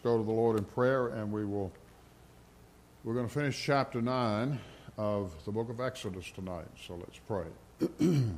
Let's 0.00 0.14
go 0.14 0.16
to 0.16 0.24
the 0.24 0.32
Lord 0.32 0.56
in 0.56 0.64
prayer 0.64 1.08
and 1.08 1.30
we 1.30 1.44
will 1.44 1.70
we're 3.04 3.12
going 3.12 3.28
to 3.28 3.32
finish 3.32 3.62
chapter 3.62 4.00
9 4.00 4.58
of 4.96 5.34
the 5.44 5.52
book 5.52 5.68
of 5.68 5.78
Exodus 5.78 6.30
tonight. 6.30 6.68
So 6.86 6.94
let's 6.94 7.18
pray. 7.28 7.44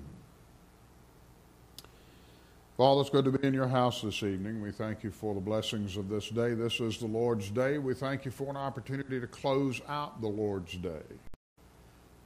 Father, 2.76 3.00
it's 3.00 3.10
good 3.10 3.26
to 3.26 3.30
be 3.30 3.46
in 3.46 3.54
your 3.54 3.68
house 3.68 4.02
this 4.02 4.24
evening. 4.24 4.60
We 4.60 4.72
thank 4.72 5.04
you 5.04 5.12
for 5.12 5.34
the 5.34 5.40
blessings 5.40 5.96
of 5.96 6.08
this 6.08 6.30
day. 6.30 6.54
This 6.54 6.80
is 6.80 6.98
the 6.98 7.06
Lord's 7.06 7.48
day. 7.48 7.78
We 7.78 7.94
thank 7.94 8.24
you 8.24 8.32
for 8.32 8.50
an 8.50 8.56
opportunity 8.56 9.20
to 9.20 9.28
close 9.28 9.80
out 9.88 10.20
the 10.20 10.26
Lord's 10.26 10.74
day 10.74 11.04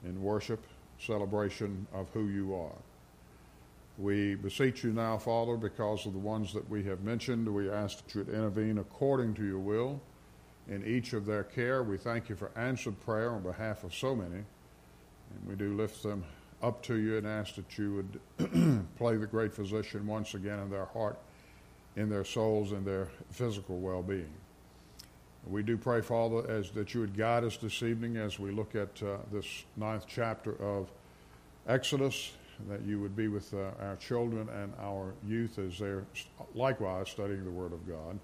in 0.02 0.22
worship, 0.22 0.64
celebration 0.98 1.86
of 1.92 2.08
who 2.14 2.28
you 2.28 2.54
are. 2.54 2.95
We 3.98 4.34
beseech 4.34 4.84
you 4.84 4.92
now, 4.92 5.16
Father, 5.16 5.56
because 5.56 6.04
of 6.04 6.12
the 6.12 6.18
ones 6.18 6.52
that 6.52 6.68
we 6.68 6.84
have 6.84 7.02
mentioned, 7.02 7.48
we 7.48 7.70
ask 7.70 8.04
that 8.04 8.14
you 8.14 8.24
would 8.24 8.34
intervene 8.34 8.78
according 8.78 9.34
to 9.34 9.44
your 9.44 9.58
will 9.58 10.00
in 10.68 10.84
each 10.84 11.14
of 11.14 11.24
their 11.24 11.44
care. 11.44 11.82
We 11.82 11.96
thank 11.96 12.28
you 12.28 12.36
for 12.36 12.50
answered 12.56 13.00
prayer 13.00 13.30
on 13.30 13.42
behalf 13.42 13.84
of 13.84 13.94
so 13.94 14.14
many. 14.14 14.36
And 14.36 15.48
we 15.48 15.54
do 15.54 15.74
lift 15.74 16.02
them 16.02 16.24
up 16.62 16.82
to 16.82 16.96
you 16.96 17.16
and 17.16 17.26
ask 17.26 17.54
that 17.54 17.78
you 17.78 18.06
would 18.38 18.86
play 18.98 19.16
the 19.16 19.26
great 19.26 19.54
physician 19.54 20.06
once 20.06 20.34
again 20.34 20.58
in 20.58 20.70
their 20.70 20.86
heart, 20.86 21.18
in 21.96 22.10
their 22.10 22.24
souls, 22.24 22.72
in 22.72 22.84
their 22.84 23.08
physical 23.30 23.78
well 23.78 24.02
being. 24.02 24.32
We 25.46 25.62
do 25.62 25.78
pray, 25.78 26.02
Father, 26.02 26.50
as 26.50 26.70
that 26.72 26.92
you 26.92 27.00
would 27.00 27.16
guide 27.16 27.44
us 27.44 27.56
this 27.56 27.82
evening 27.82 28.16
as 28.16 28.38
we 28.38 28.50
look 28.50 28.74
at 28.74 29.02
uh, 29.02 29.18
this 29.32 29.46
ninth 29.76 30.04
chapter 30.06 30.60
of 30.60 30.90
Exodus 31.68 32.32
that 32.68 32.82
you 32.82 33.00
would 33.00 33.16
be 33.16 33.28
with 33.28 33.52
uh, 33.54 33.70
our 33.80 33.96
children 33.96 34.48
and 34.48 34.72
our 34.80 35.14
youth 35.26 35.58
as 35.58 35.78
they're 35.78 36.04
likewise 36.54 37.08
studying 37.08 37.44
the 37.44 37.50
Word 37.50 37.72
of 37.72 37.86
God. 37.86 38.18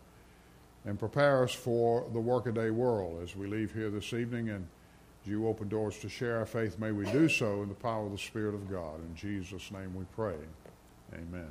And 0.84 0.98
prepare 0.98 1.44
us 1.44 1.52
for 1.52 2.04
the 2.12 2.20
workaday 2.20 2.70
world 2.70 3.22
as 3.22 3.36
we 3.36 3.46
leave 3.46 3.72
here 3.72 3.88
this 3.90 4.12
evening. 4.12 4.48
And 4.48 4.66
as 5.22 5.30
you 5.30 5.46
open 5.46 5.68
doors 5.68 5.98
to 6.00 6.08
share 6.08 6.38
our 6.38 6.46
faith, 6.46 6.78
may 6.78 6.90
we 6.90 7.04
do 7.12 7.28
so 7.28 7.62
in 7.62 7.68
the 7.68 7.74
power 7.74 8.06
of 8.06 8.12
the 8.12 8.18
Spirit 8.18 8.54
of 8.54 8.68
God. 8.70 8.98
In 9.00 9.14
Jesus' 9.14 9.70
name 9.70 9.94
we 9.94 10.04
pray. 10.16 10.34
Amen. 11.14 11.50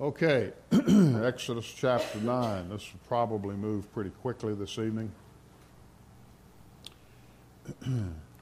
Okay, 0.00 0.52
Exodus 0.72 1.66
chapter 1.66 2.18
9. 2.18 2.68
This 2.70 2.92
will 2.92 3.00
probably 3.06 3.54
move 3.54 3.92
pretty 3.92 4.10
quickly 4.10 4.54
this 4.54 4.78
evening. 4.78 5.12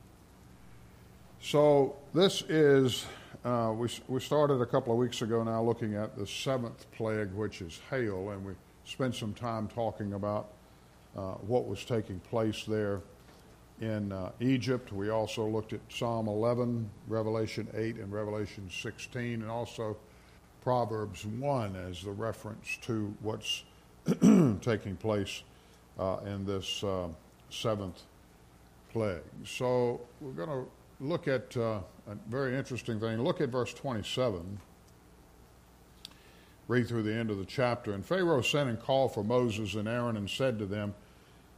So 1.44 1.96
this 2.14 2.42
is, 2.42 3.04
uh, 3.44 3.74
we, 3.76 3.88
we 4.06 4.20
started 4.20 4.60
a 4.60 4.66
couple 4.66 4.92
of 4.92 4.98
weeks 4.98 5.22
ago 5.22 5.42
now 5.42 5.60
looking 5.60 5.96
at 5.96 6.16
the 6.16 6.24
seventh 6.24 6.86
plague, 6.92 7.32
which 7.32 7.62
is 7.62 7.80
hail, 7.90 8.30
and 8.30 8.44
we 8.44 8.52
spent 8.84 9.16
some 9.16 9.34
time 9.34 9.66
talking 9.66 10.12
about 10.12 10.52
uh, 11.16 11.32
what 11.48 11.66
was 11.66 11.84
taking 11.84 12.20
place 12.20 12.64
there 12.64 13.00
in 13.80 14.12
uh, 14.12 14.30
Egypt. 14.38 14.92
We 14.92 15.10
also 15.10 15.44
looked 15.44 15.72
at 15.72 15.80
Psalm 15.88 16.28
11, 16.28 16.88
Revelation 17.08 17.66
8, 17.74 17.96
and 17.96 18.12
Revelation 18.12 18.70
16, 18.70 19.42
and 19.42 19.50
also 19.50 19.96
Proverbs 20.62 21.26
1 21.26 21.74
as 21.74 22.04
the 22.04 22.12
reference 22.12 22.78
to 22.82 23.12
what's 23.20 23.64
taking 24.60 24.94
place 24.94 25.42
uh, 25.98 26.18
in 26.24 26.46
this 26.46 26.84
uh, 26.84 27.08
seventh 27.50 28.00
plague. 28.92 29.22
So 29.44 30.00
we're 30.20 30.30
going 30.30 30.48
to 30.48 30.70
look 31.03 31.27
at 31.27 31.56
uh, 31.56 31.81
a 32.06 32.14
very 32.28 32.56
interesting 32.56 33.00
thing. 33.00 33.22
Look 33.22 33.41
at 33.41 33.48
verse 33.48 33.75
27. 33.75 34.61
Read 36.69 36.89
through 36.89 37.03
the 37.03 37.12
end 37.12 37.31
of 37.31 37.39
the 37.39 37.44
chapter. 37.44 37.92
And 37.92 38.06
Pharaoh 38.06 38.41
sent 38.41 38.70
and 38.70 38.81
called 38.81 39.12
for 39.12 39.25
Moses 39.25 39.75
and 39.75 39.89
Aaron 39.89 40.17
and 40.17 40.31
said 40.31 40.59
to 40.61 40.67
them, 40.67 40.94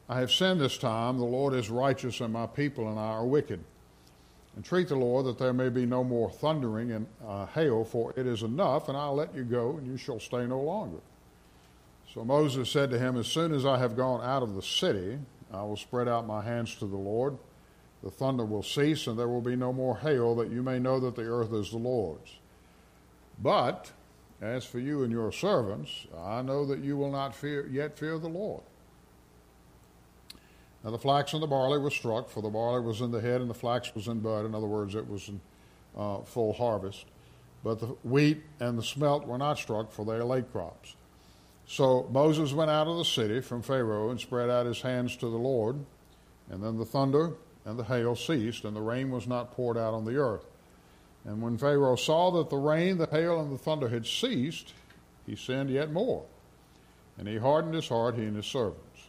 I 0.09 0.19
have 0.19 0.33
sinned 0.33 0.61
this 0.61 0.79
time. 0.79 1.19
The 1.19 1.25
Lord 1.25 1.55
is 1.55 1.71
righteous, 1.71 2.21
and 2.21 2.33
my 2.33 2.47
people 2.47 2.91
and 2.91 2.99
I 2.99 3.09
are 3.09 3.25
wicked. 3.25 3.61
Entreat 4.57 4.89
the 4.89 4.97
Lord 4.97 5.27
that 5.27 5.39
there 5.39 5.53
may 5.53 5.69
be 5.69 5.87
no 5.87 6.05
more 6.05 6.31
thundering 6.31 6.93
and 6.93 7.07
uh, 7.27 7.47
hail, 7.47 7.85
for 7.85 8.13
it 8.17 8.27
is 8.27 8.43
enough, 8.43 8.89
and 8.89 8.97
I'll 8.97 9.15
let 9.15 9.35
you 9.35 9.45
go, 9.45 9.77
and 9.79 9.87
you 9.87 9.97
shall 9.97 10.21
stay 10.21 10.47
no 10.47 10.61
longer. 10.61 10.99
So 12.13 12.25
Moses 12.25 12.71
said 12.71 12.91
to 12.91 12.99
him, 12.99 13.17
As 13.17 13.27
soon 13.27 13.53
as 13.53 13.67
I 13.67 13.79
have 13.79 13.97
gone 13.97 14.23
out 14.23 14.43
of 14.43 14.55
the 14.55 14.63
city, 14.63 15.19
I 15.53 15.63
will 15.63 15.77
spread 15.77 16.07
out 16.07 16.27
my 16.27 16.43
hands 16.43 16.75
to 16.77 16.87
the 16.87 16.97
Lord 16.97 17.37
the 18.05 18.11
thunder 18.11 18.45
will 18.45 18.63
cease, 18.63 19.07
and 19.07 19.19
there 19.19 19.29
will 19.29 19.41
be 19.41 19.57
no 19.57 19.73
more 19.73 19.97
hail, 19.97 20.35
that 20.37 20.51
you 20.51 20.63
may 20.63 20.79
know 20.79 21.01
that 21.01 21.17
the 21.17 21.25
earth 21.25 21.55
is 21.55 21.71
the 21.71 21.79
Lord's. 21.79 22.37
But 23.43 23.91
as 24.43 24.67
for 24.67 24.79
you 24.79 25.05
and 25.05 25.11
your 25.11 25.33
servants, 25.33 26.07
I 26.15 26.43
know 26.43 26.67
that 26.67 26.81
you 26.81 26.99
will 26.99 27.11
not 27.11 27.35
fear, 27.35 27.67
yet 27.67 27.99
fear 27.99 28.19
the 28.19 28.29
Lord. 28.29 28.63
Now 30.85 30.91
the 30.91 30.99
flax 30.99 31.33
and 31.33 31.43
the 31.43 31.47
barley 31.47 31.79
were 31.79 31.91
struck, 31.91 32.29
for 32.29 32.43
the 32.43 32.51
barley 32.51 32.85
was 32.85 33.01
in 33.01 33.11
the 33.11 33.23
head 33.23 33.41
and 33.41 33.49
the 33.49 33.55
flax 33.55 33.95
was 33.95 34.07
in 34.07 34.21
bud. 34.21 34.45
In 34.45 34.55
other 34.55 34.67
words, 34.67 34.95
it 34.95 35.09
was 35.09 35.31
in 35.31 35.41
uh, 35.97 36.19
full 36.25 36.53
harvest. 36.53 37.07
But 37.65 37.81
the 37.81 37.87
wheat 38.03 38.43
and 38.61 38.77
the 38.77 38.83
spelt 38.83 39.27
were 39.27 39.39
not 39.39 39.57
struck, 39.57 39.91
for 39.93 40.05
they 40.05 40.13
are 40.13 40.25
late 40.25 40.53
crops. 40.53 40.95
So 41.67 42.07
Moses 42.13 42.53
went 42.53 42.71
out 42.71 42.87
of 42.87 42.99
the 42.99 43.05
city 43.07 43.41
from 43.41 43.63
Pharaoh 43.63 44.11
and 44.11 44.21
spread 44.21 44.51
out 44.51 44.67
his 44.67 44.83
hands 44.83 45.17
to 45.17 45.31
the 45.31 45.39
Lord. 45.39 45.87
And 46.51 46.63
then 46.63 46.77
the 46.77 46.85
thunder 46.85 47.33
and 47.65 47.79
the 47.79 47.85
hail 47.85 48.15
ceased, 48.15 48.65
and 48.65 48.77
the 48.77 48.81
rain 48.81 49.11
was 49.11 49.27
not 49.27 49.53
poured 49.53 49.79
out 49.79 49.95
on 49.95 50.05
the 50.05 50.17
earth. 50.17 50.47
And 51.25 51.41
when 51.41 51.57
Pharaoh 51.57 51.97
saw 51.97 52.31
that 52.33 52.51
the 52.51 52.57
rain, 52.57 52.99
the 52.99 53.07
hail, 53.07 53.41
and 53.41 53.53
the 53.53 53.59
thunder 53.59 53.89
had 53.89 54.07
ceased, 54.07 54.75
he 55.27 55.37
sinned 55.37 55.71
yet 55.71 55.91
more. 55.91 56.25
And 57.17 57.27
he 57.27 57.39
hardened 57.39 57.75
his 57.75 57.89
heart, 57.89 58.17
he 58.17 58.25
and 58.25 58.37
his 58.37 58.47
servants. 58.47 59.09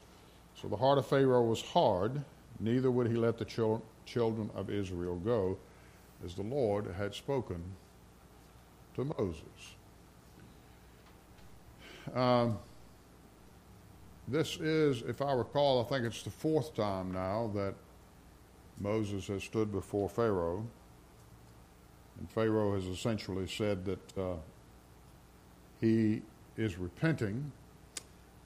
So 0.61 0.69
the 0.69 0.77
heart 0.77 0.97
of 0.97 1.05
Pharaoh 1.05 1.43
was 1.43 1.61
hard, 1.61 2.23
neither 2.59 2.89
would 2.89 3.07
he 3.07 3.15
let 3.15 3.37
the 3.37 3.45
chil- 3.45 3.83
children 4.05 4.49
of 4.55 4.69
Israel 4.69 5.17
go, 5.17 5.57
as 6.23 6.35
the 6.35 6.43
Lord 6.43 6.93
had 6.97 7.13
spoken 7.13 7.61
to 8.95 9.05
Moses. 9.17 9.75
Um, 12.13 12.57
this 14.27 14.57
is, 14.57 15.01
if 15.01 15.21
I 15.21 15.33
recall, 15.33 15.81
I 15.81 15.89
think 15.89 16.05
it's 16.05 16.23
the 16.23 16.29
fourth 16.29 16.73
time 16.75 17.11
now 17.11 17.51
that 17.55 17.75
Moses 18.79 19.27
has 19.27 19.43
stood 19.43 19.71
before 19.71 20.09
Pharaoh, 20.09 20.65
and 22.19 22.29
Pharaoh 22.29 22.73
has 22.75 22.85
essentially 22.85 23.47
said 23.47 23.85
that 23.85 24.17
uh, 24.17 24.35
he 25.79 26.21
is 26.57 26.77
repenting 26.77 27.51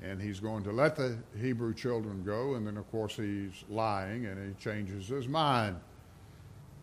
and 0.01 0.21
he's 0.21 0.39
going 0.39 0.63
to 0.63 0.71
let 0.71 0.95
the 0.95 1.17
Hebrew 1.39 1.73
children 1.73 2.23
go, 2.23 2.55
and 2.55 2.65
then, 2.65 2.77
of 2.77 2.89
course, 2.89 3.17
he's 3.17 3.65
lying 3.69 4.27
and 4.27 4.47
he 4.47 4.53
changes 4.63 5.09
his 5.09 5.27
mind. 5.27 5.77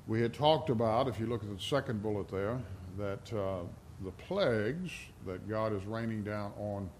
We 0.06 0.20
had 0.20 0.34
talked 0.34 0.68
about, 0.68 1.08
if 1.08 1.18
you 1.18 1.26
look 1.26 1.42
at 1.42 1.48
the 1.48 1.62
second 1.62 2.02
bullet 2.02 2.28
there, 2.28 2.60
that 2.98 3.32
uh, 3.32 3.60
the 4.04 4.10
plagues 4.12 4.92
that 5.26 5.48
God 5.48 5.72
is 5.72 5.84
raining 5.86 6.24
down 6.24 6.52
on 6.58 6.90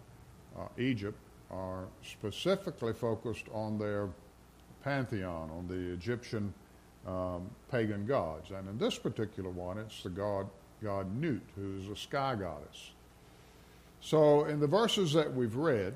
uh, 0.59 0.69
Egypt 0.79 1.19
are 1.51 1.85
specifically 2.03 2.95
focused 2.95 3.47
on 3.53 3.79
their 3.79 4.09
pantheon, 4.87 5.51
on 5.51 5.67
the 5.67 5.93
Egyptian 5.93 6.55
um, 7.09 7.51
pagan 7.73 8.07
gods. 8.07 8.53
And 8.53 8.69
in 8.69 8.79
this 8.79 8.97
particular 8.97 9.51
one, 9.51 9.79
it's 9.79 10.05
the 10.05 10.11
god, 10.11 10.47
god 10.83 11.13
Nut, 11.21 11.41
who's 11.57 11.89
a 11.89 11.97
sky 11.97 12.37
goddess. 12.37 12.93
So 14.01 14.45
in 14.45 14.61
the 14.61 14.69
verses 14.69 15.13
that 15.15 15.35
we've 15.35 15.57
read, 15.57 15.93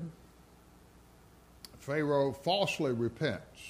Pharaoh 1.79 2.33
falsely 2.33 2.91
repents. 2.91 3.61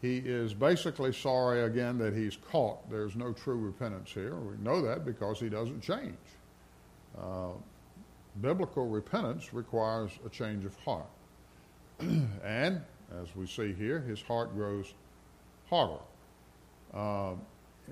He 0.00 0.18
is 0.18 0.54
basically 0.54 1.12
sorry 1.12 1.62
again 1.62 1.98
that 1.98 2.14
he's 2.14 2.36
caught. 2.36 2.88
There's 2.90 3.16
no 3.16 3.32
true 3.32 3.56
repentance 3.56 4.10
here. 4.10 4.36
We 4.36 4.56
know 4.62 4.80
that 4.82 5.04
because 5.04 5.40
he 5.40 5.48
doesn't 5.48 5.80
change. 5.80 6.14
Uh, 7.18 7.48
biblical 8.40 8.86
repentance 8.86 9.52
requires 9.52 10.12
a 10.24 10.28
change 10.28 10.64
of 10.64 10.76
heart. 10.84 11.06
and 12.44 12.80
as 13.20 13.34
we 13.36 13.46
see 13.46 13.72
here, 13.72 14.00
his 14.00 14.22
heart 14.22 14.54
grows 14.54 14.94
harder. 15.68 16.00
Uh, 16.92 17.34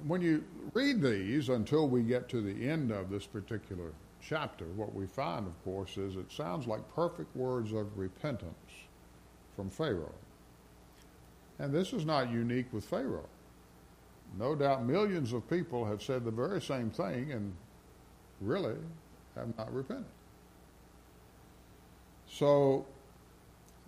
when 0.07 0.23
you 0.23 0.45
read 0.73 1.03
these 1.03 1.49
until 1.49 1.89
we 1.89 2.03
get 2.03 2.29
to 2.31 2.41
the 2.41 2.69
end 2.69 2.91
of 2.91 3.11
this 3.11 3.27
particular 3.27 3.93
chapter, 4.21 4.65
what 4.77 4.95
we 4.95 5.07
find, 5.07 5.47
of 5.47 5.65
course, 5.65 5.97
is 5.97 6.17
it 6.17 6.31
sounds 6.31 6.67
like 6.67 6.81
perfect 6.95 7.35
words 7.37 7.73
of 7.73 7.99
repentance 7.99 8.55
from 9.55 9.69
Pharaoh. 9.69 10.15
And 11.59 11.73
this 11.73 11.93
is 11.93 12.07
not 12.07 12.31
unique 12.31 12.67
with 12.73 12.85
Pharaoh. 12.85 13.29
No 14.39 14.55
doubt 14.55 14.85
millions 14.85 15.33
of 15.33 15.49
people 15.51 15.85
have 15.85 16.03
said 16.03 16.25
the 16.25 16.31
very 16.31 16.61
same 16.61 16.91
thing 16.91 17.33
and 17.33 17.53
really 18.41 18.77
have 19.37 19.57
not 19.59 19.73
repented. 19.75 20.07
So 22.29 22.87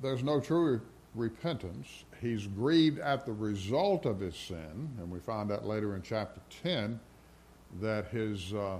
there's 0.02 0.22
no 0.22 0.38
true 0.38 0.82
repentance. 1.14 2.05
He's 2.20 2.46
grieved 2.46 2.99
at 2.99 3.25
the 3.26 3.32
result 3.32 4.06
of 4.06 4.20
his 4.20 4.37
sin, 4.37 4.90
and 4.99 5.11
we 5.11 5.19
find 5.20 5.52
out 5.52 5.66
later 5.66 5.94
in 5.94 6.02
chapter 6.02 6.40
10 6.62 6.99
that 7.81 8.06
his 8.08 8.52
uh, 8.52 8.78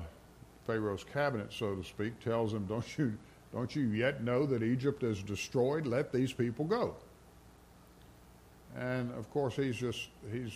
Pharaoh's 0.67 1.05
cabinet, 1.05 1.53
so 1.53 1.75
to 1.75 1.85
speak, 1.85 2.19
tells 2.21 2.53
him, 2.53 2.67
"Don't 2.67 2.99
you, 2.99 3.17
Don't 3.53 3.75
you 3.77 3.85
yet 3.85 4.25
know 4.25 4.47
that 4.47 4.65
Egypt 4.65 5.05
is 5.05 5.23
destroyed? 5.23 5.87
Let 5.87 6.13
these 6.13 6.33
people 6.33 6.65
go. 6.65 6.97
And 8.77 9.13
of 9.13 9.31
course, 9.31 9.55
he's 9.55 9.77
just, 9.77 10.09
he's, 10.33 10.53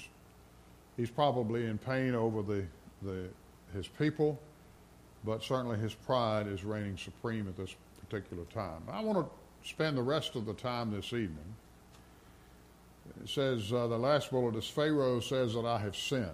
he's 0.96 1.10
probably 1.10 1.66
in 1.66 1.78
pain 1.78 2.16
over 2.16 2.42
the, 2.42 2.64
the, 3.02 3.28
his 3.72 3.86
people, 3.86 4.36
but 5.24 5.44
certainly 5.44 5.78
his 5.78 5.94
pride 5.94 6.48
is 6.48 6.64
reigning 6.64 6.96
supreme 6.96 7.46
at 7.46 7.56
this 7.56 7.76
particular 8.00 8.42
time. 8.46 8.82
I 8.90 9.00
want 9.00 9.18
to 9.18 9.68
spend 9.68 9.96
the 9.96 10.02
rest 10.02 10.34
of 10.34 10.46
the 10.46 10.54
time 10.54 10.90
this 10.90 11.12
evening. 11.12 11.54
It 13.22 13.28
says, 13.28 13.72
uh, 13.72 13.86
the 13.86 13.98
last 13.98 14.30
bullet 14.30 14.56
is 14.56 14.68
Pharaoh 14.68 15.20
says 15.20 15.54
that 15.54 15.64
I 15.64 15.78
have 15.78 15.96
sinned. 15.96 16.30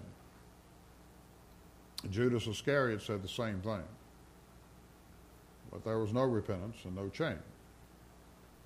Judas 2.10 2.46
Iscariot 2.46 3.02
said 3.02 3.22
the 3.22 3.28
same 3.28 3.60
thing. 3.60 3.82
But 5.72 5.84
there 5.84 5.98
was 5.98 6.12
no 6.12 6.22
repentance 6.22 6.76
and 6.84 6.94
no 6.94 7.08
change. 7.08 7.40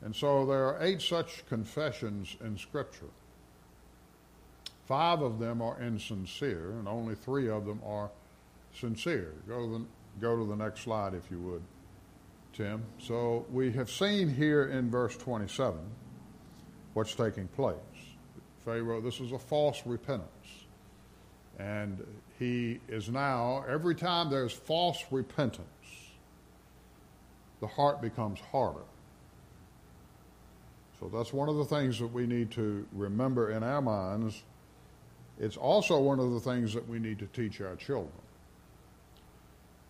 And 0.02 0.14
so 0.14 0.46
there 0.46 0.64
are 0.64 0.78
eight 0.80 1.02
such 1.02 1.46
confessions 1.48 2.36
in 2.40 2.56
Scripture. 2.56 3.10
Five 4.86 5.20
of 5.20 5.38
them 5.38 5.60
are 5.60 5.80
insincere, 5.82 6.70
and 6.70 6.88
only 6.88 7.14
three 7.14 7.48
of 7.48 7.66
them 7.66 7.80
are 7.84 8.10
sincere. 8.72 9.34
Go 9.46 9.66
to 9.66 9.78
the, 9.78 9.84
go 10.20 10.36
to 10.36 10.44
the 10.46 10.56
next 10.56 10.80
slide, 10.80 11.14
if 11.14 11.30
you 11.30 11.38
would, 11.40 11.62
Tim. 12.52 12.84
So 12.98 13.44
we 13.50 13.72
have 13.72 13.90
seen 13.90 14.34
here 14.34 14.64
in 14.64 14.90
verse 14.90 15.16
27 15.16 15.78
what's 16.94 17.14
taking 17.14 17.48
place. 17.48 17.76
Pharaoh, 18.68 19.00
this 19.00 19.18
is 19.18 19.32
a 19.32 19.38
false 19.38 19.80
repentance. 19.86 20.28
And 21.58 22.06
he 22.38 22.80
is 22.86 23.08
now, 23.08 23.64
every 23.66 23.94
time 23.94 24.28
there's 24.28 24.52
false 24.52 25.02
repentance, 25.10 25.66
the 27.60 27.66
heart 27.66 28.02
becomes 28.02 28.38
harder. 28.40 28.84
So 31.00 31.08
that's 31.08 31.32
one 31.32 31.48
of 31.48 31.56
the 31.56 31.64
things 31.64 31.98
that 31.98 32.12
we 32.12 32.26
need 32.26 32.50
to 32.52 32.86
remember 32.92 33.52
in 33.52 33.62
our 33.62 33.80
minds. 33.80 34.42
It's 35.40 35.56
also 35.56 35.98
one 35.98 36.20
of 36.20 36.32
the 36.32 36.40
things 36.40 36.74
that 36.74 36.86
we 36.86 36.98
need 36.98 37.18
to 37.20 37.26
teach 37.28 37.62
our 37.62 37.74
children. 37.76 38.12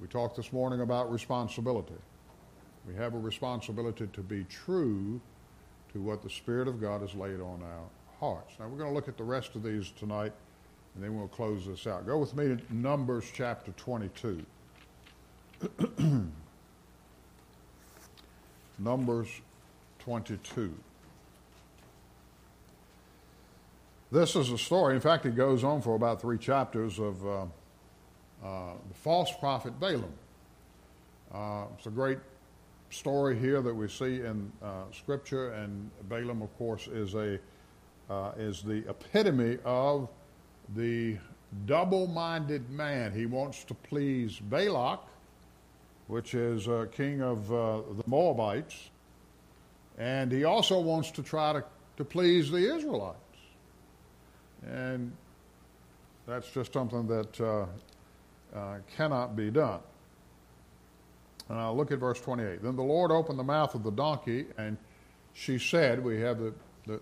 We 0.00 0.06
talked 0.06 0.36
this 0.36 0.52
morning 0.52 0.82
about 0.82 1.10
responsibility. 1.10 1.94
We 2.86 2.94
have 2.94 3.14
a 3.14 3.18
responsibility 3.18 4.06
to 4.12 4.20
be 4.20 4.44
true 4.44 5.20
to 5.92 6.00
what 6.00 6.22
the 6.22 6.30
Spirit 6.30 6.68
of 6.68 6.80
God 6.80 7.00
has 7.00 7.14
laid 7.16 7.40
on 7.40 7.60
our 7.62 7.97
hearts. 8.20 8.54
Now, 8.58 8.68
we're 8.68 8.78
going 8.78 8.90
to 8.90 8.94
look 8.94 9.08
at 9.08 9.16
the 9.16 9.24
rest 9.24 9.54
of 9.54 9.62
these 9.62 9.90
tonight, 9.98 10.32
and 10.94 11.04
then 11.04 11.16
we'll 11.16 11.28
close 11.28 11.66
this 11.66 11.86
out. 11.86 12.06
Go 12.06 12.18
with 12.18 12.34
me 12.36 12.56
to 12.56 12.74
Numbers 12.74 13.24
chapter 13.32 13.72
22. 13.72 14.44
Numbers 18.78 19.28
22. 20.00 20.74
This 24.10 24.36
is 24.36 24.50
a 24.50 24.58
story. 24.58 24.94
In 24.94 25.00
fact, 25.00 25.26
it 25.26 25.36
goes 25.36 25.64
on 25.64 25.82
for 25.82 25.94
about 25.94 26.20
three 26.20 26.38
chapters 26.38 26.98
of 26.98 27.26
uh, 27.26 27.42
uh, 28.42 28.72
the 28.88 28.94
false 28.94 29.30
prophet 29.38 29.78
Balaam. 29.78 30.12
Uh, 31.32 31.64
it's 31.76 31.86
a 31.86 31.90
great 31.90 32.18
story 32.90 33.38
here 33.38 33.60
that 33.60 33.74
we 33.74 33.86
see 33.86 34.22
in 34.22 34.50
uh, 34.62 34.84
Scripture, 34.92 35.52
and 35.52 35.90
Balaam, 36.08 36.40
of 36.40 36.56
course, 36.56 36.86
is 36.86 37.14
a 37.14 37.38
uh, 38.10 38.32
is 38.38 38.62
the 38.62 38.88
epitome 38.88 39.58
of 39.64 40.08
the 40.74 41.16
double-minded 41.66 42.70
man. 42.70 43.12
He 43.12 43.26
wants 43.26 43.64
to 43.64 43.74
please 43.74 44.38
Balak, 44.38 45.00
which 46.06 46.34
is 46.34 46.68
king 46.92 47.22
of 47.22 47.48
the 47.48 48.04
Moabites, 48.06 48.90
and 49.98 50.30
he 50.30 50.44
also 50.44 50.80
wants 50.80 51.10
to 51.12 51.22
try 51.22 51.52
to, 51.52 51.64
to 51.96 52.04
please 52.04 52.50
the 52.50 52.74
Israelites. 52.74 53.18
And 54.66 55.12
that's 56.26 56.50
just 56.50 56.72
something 56.72 57.06
that 57.06 57.40
uh, 57.40 57.66
uh, 58.54 58.78
cannot 58.96 59.34
be 59.34 59.50
done. 59.50 59.80
Uh, 61.50 61.72
look 61.72 61.90
at 61.90 61.98
verse 61.98 62.20
28. 62.20 62.62
Then 62.62 62.76
the 62.76 62.82
Lord 62.82 63.10
opened 63.10 63.38
the 63.38 63.44
mouth 63.44 63.74
of 63.74 63.82
the 63.82 63.90
donkey, 63.90 64.46
and 64.58 64.76
she 65.32 65.58
said, 65.58 66.04
We 66.04 66.20
have 66.20 66.38
the, 66.38 66.52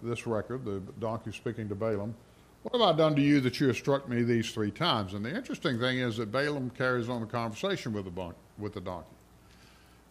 this 0.03 0.27
record, 0.27 0.65
the 0.65 0.81
donkey 0.99 1.33
speaking 1.33 1.69
to 1.69 1.75
Balaam, 1.75 2.15
What 2.62 2.81
have 2.81 2.94
I 2.94 2.97
done 2.97 3.15
to 3.17 3.23
you 3.23 3.41
that 3.41 3.61
you 3.61 3.69
have 3.69 3.77
struck 3.77 4.09
me 4.09 4.23
these 4.23 4.50
three 4.50 4.71
times? 4.71 5.15
And 5.15 5.25
the 5.25 5.35
interesting 5.35 5.79
thing 5.79 5.99
is 5.99 6.17
that 6.17 6.33
Balaam 6.33 6.71
carries 6.71 7.09
on 7.09 7.21
the 7.21 7.27
conversation 7.27 7.93
with 7.93 8.05
the, 8.05 8.11
bon- 8.11 8.35
with 8.59 8.75
the 8.75 8.81
donkey. 8.81 9.09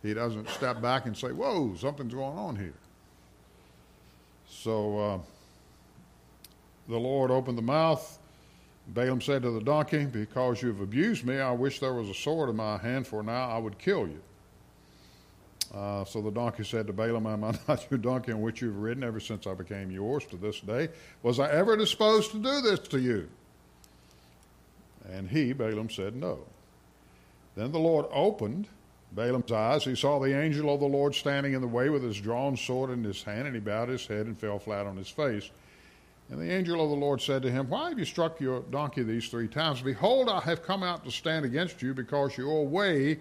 He 0.02 0.14
doesn't 0.14 0.50
step 0.50 0.82
back 0.82 1.06
and 1.06 1.18
say, 1.18 1.32
Whoa, 1.32 1.76
something's 1.76 2.14
going 2.14 2.38
on 2.38 2.56
here. 2.56 2.74
So, 4.48 5.00
uh, 5.00 5.20
the 6.88 6.98
Lord 6.98 7.32
opened 7.32 7.58
the 7.58 7.64
mouth. 7.64 8.20
Balaam 8.88 9.20
said 9.20 9.42
to 9.42 9.52
the 9.52 9.62
donkey, 9.62 10.06
Because 10.06 10.62
you 10.62 10.68
have 10.70 10.82
abused 10.82 11.26
me, 11.26 11.40
I 11.40 11.52
wish 11.52 11.80
there 11.80 11.94
was 11.94 12.10
a 12.10 12.14
sword 12.14 12.50
in 12.50 12.56
my 12.56 12.78
hand, 12.78 13.08
for 13.08 13.24
now 13.24 13.50
I 13.50 13.58
would 13.58 13.80
kill 13.80 14.08
you. 14.08 14.22
Uh, 15.74 16.06
so 16.06 16.22
the 16.22 16.32
donkey 16.32 16.64
said 16.64 16.88
to 16.88 16.94
Balaam, 16.94 17.28
Am 17.28 17.44
I 17.44 17.54
not 17.68 17.86
your 17.90 17.98
donkey 17.98 18.32
on 18.32 18.42
which 18.42 18.62
you've 18.62 18.78
ridden 18.78 19.04
ever 19.04 19.20
since 19.20 19.48
I 19.48 19.54
became 19.54 19.92
yours 19.92 20.26
to 20.26 20.38
this 20.38 20.60
day? 20.60 20.90
Was 21.24 21.40
I 21.40 21.52
ever 21.52 21.76
disposed 21.76 22.32
to 22.32 22.38
do 22.38 22.62
this 22.62 22.80
to 22.90 23.00
you? 23.00 23.30
And 25.10 25.30
he, 25.30 25.54
Balaam, 25.54 25.90
said, 25.90 26.16
No. 26.16 26.40
Then 27.56 27.72
the 27.72 27.80
Lord 27.80 28.06
opened 28.12 28.68
Balaam's 29.14 29.52
eyes. 29.52 29.84
He 29.86 29.96
saw 29.96 30.20
the 30.20 30.38
angel 30.38 30.74
of 30.74 30.80
the 30.80 30.88
Lord 30.88 31.16
standing 31.16 31.54
in 31.54 31.62
the 31.62 31.68
way 31.68 31.90
with 31.90 32.04
his 32.04 32.20
drawn 32.20 32.58
sword 32.58 32.90
in 32.90 33.04
his 33.04 33.24
hand, 33.24 33.48
and 33.48 33.56
he 33.56 33.62
bowed 33.62 33.90
his 33.90 34.06
head 34.06 34.26
and 34.26 34.38
fell 34.38 34.60
flat 34.60 34.86
on 34.86 34.98
his 34.98 35.10
face. 35.10 35.50
And 36.30 36.40
the 36.40 36.52
angel 36.52 36.84
of 36.84 36.90
the 36.90 36.96
Lord 36.96 37.22
said 37.22 37.44
to 37.44 37.52
him, 37.52 37.70
Why 37.70 37.90
have 37.90 38.00
you 38.00 38.06
struck 38.06 38.40
your 38.42 38.62
donkey 38.62 39.04
these 39.04 39.30
three 39.30 39.48
times? 39.48 39.82
Behold, 39.82 40.28
I 40.28 40.42
have 40.42 40.64
come 40.64 40.82
out 40.82 41.06
to 41.06 41.12
stand 41.12 41.46
against 41.46 41.82
you 41.82 41.94
because 41.94 42.38
your 42.38 42.66
way 42.68 43.20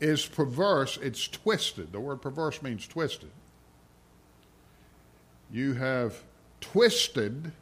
is 0.00 0.26
perverse, 0.26 0.98
it's 1.00 1.28
twisted. 1.28 1.92
The 1.92 2.00
word 2.00 2.20
perverse 2.22 2.62
means 2.62 2.86
twisted. 2.86 3.30
You 5.50 5.74
have 5.74 6.22
twisted 6.60 7.52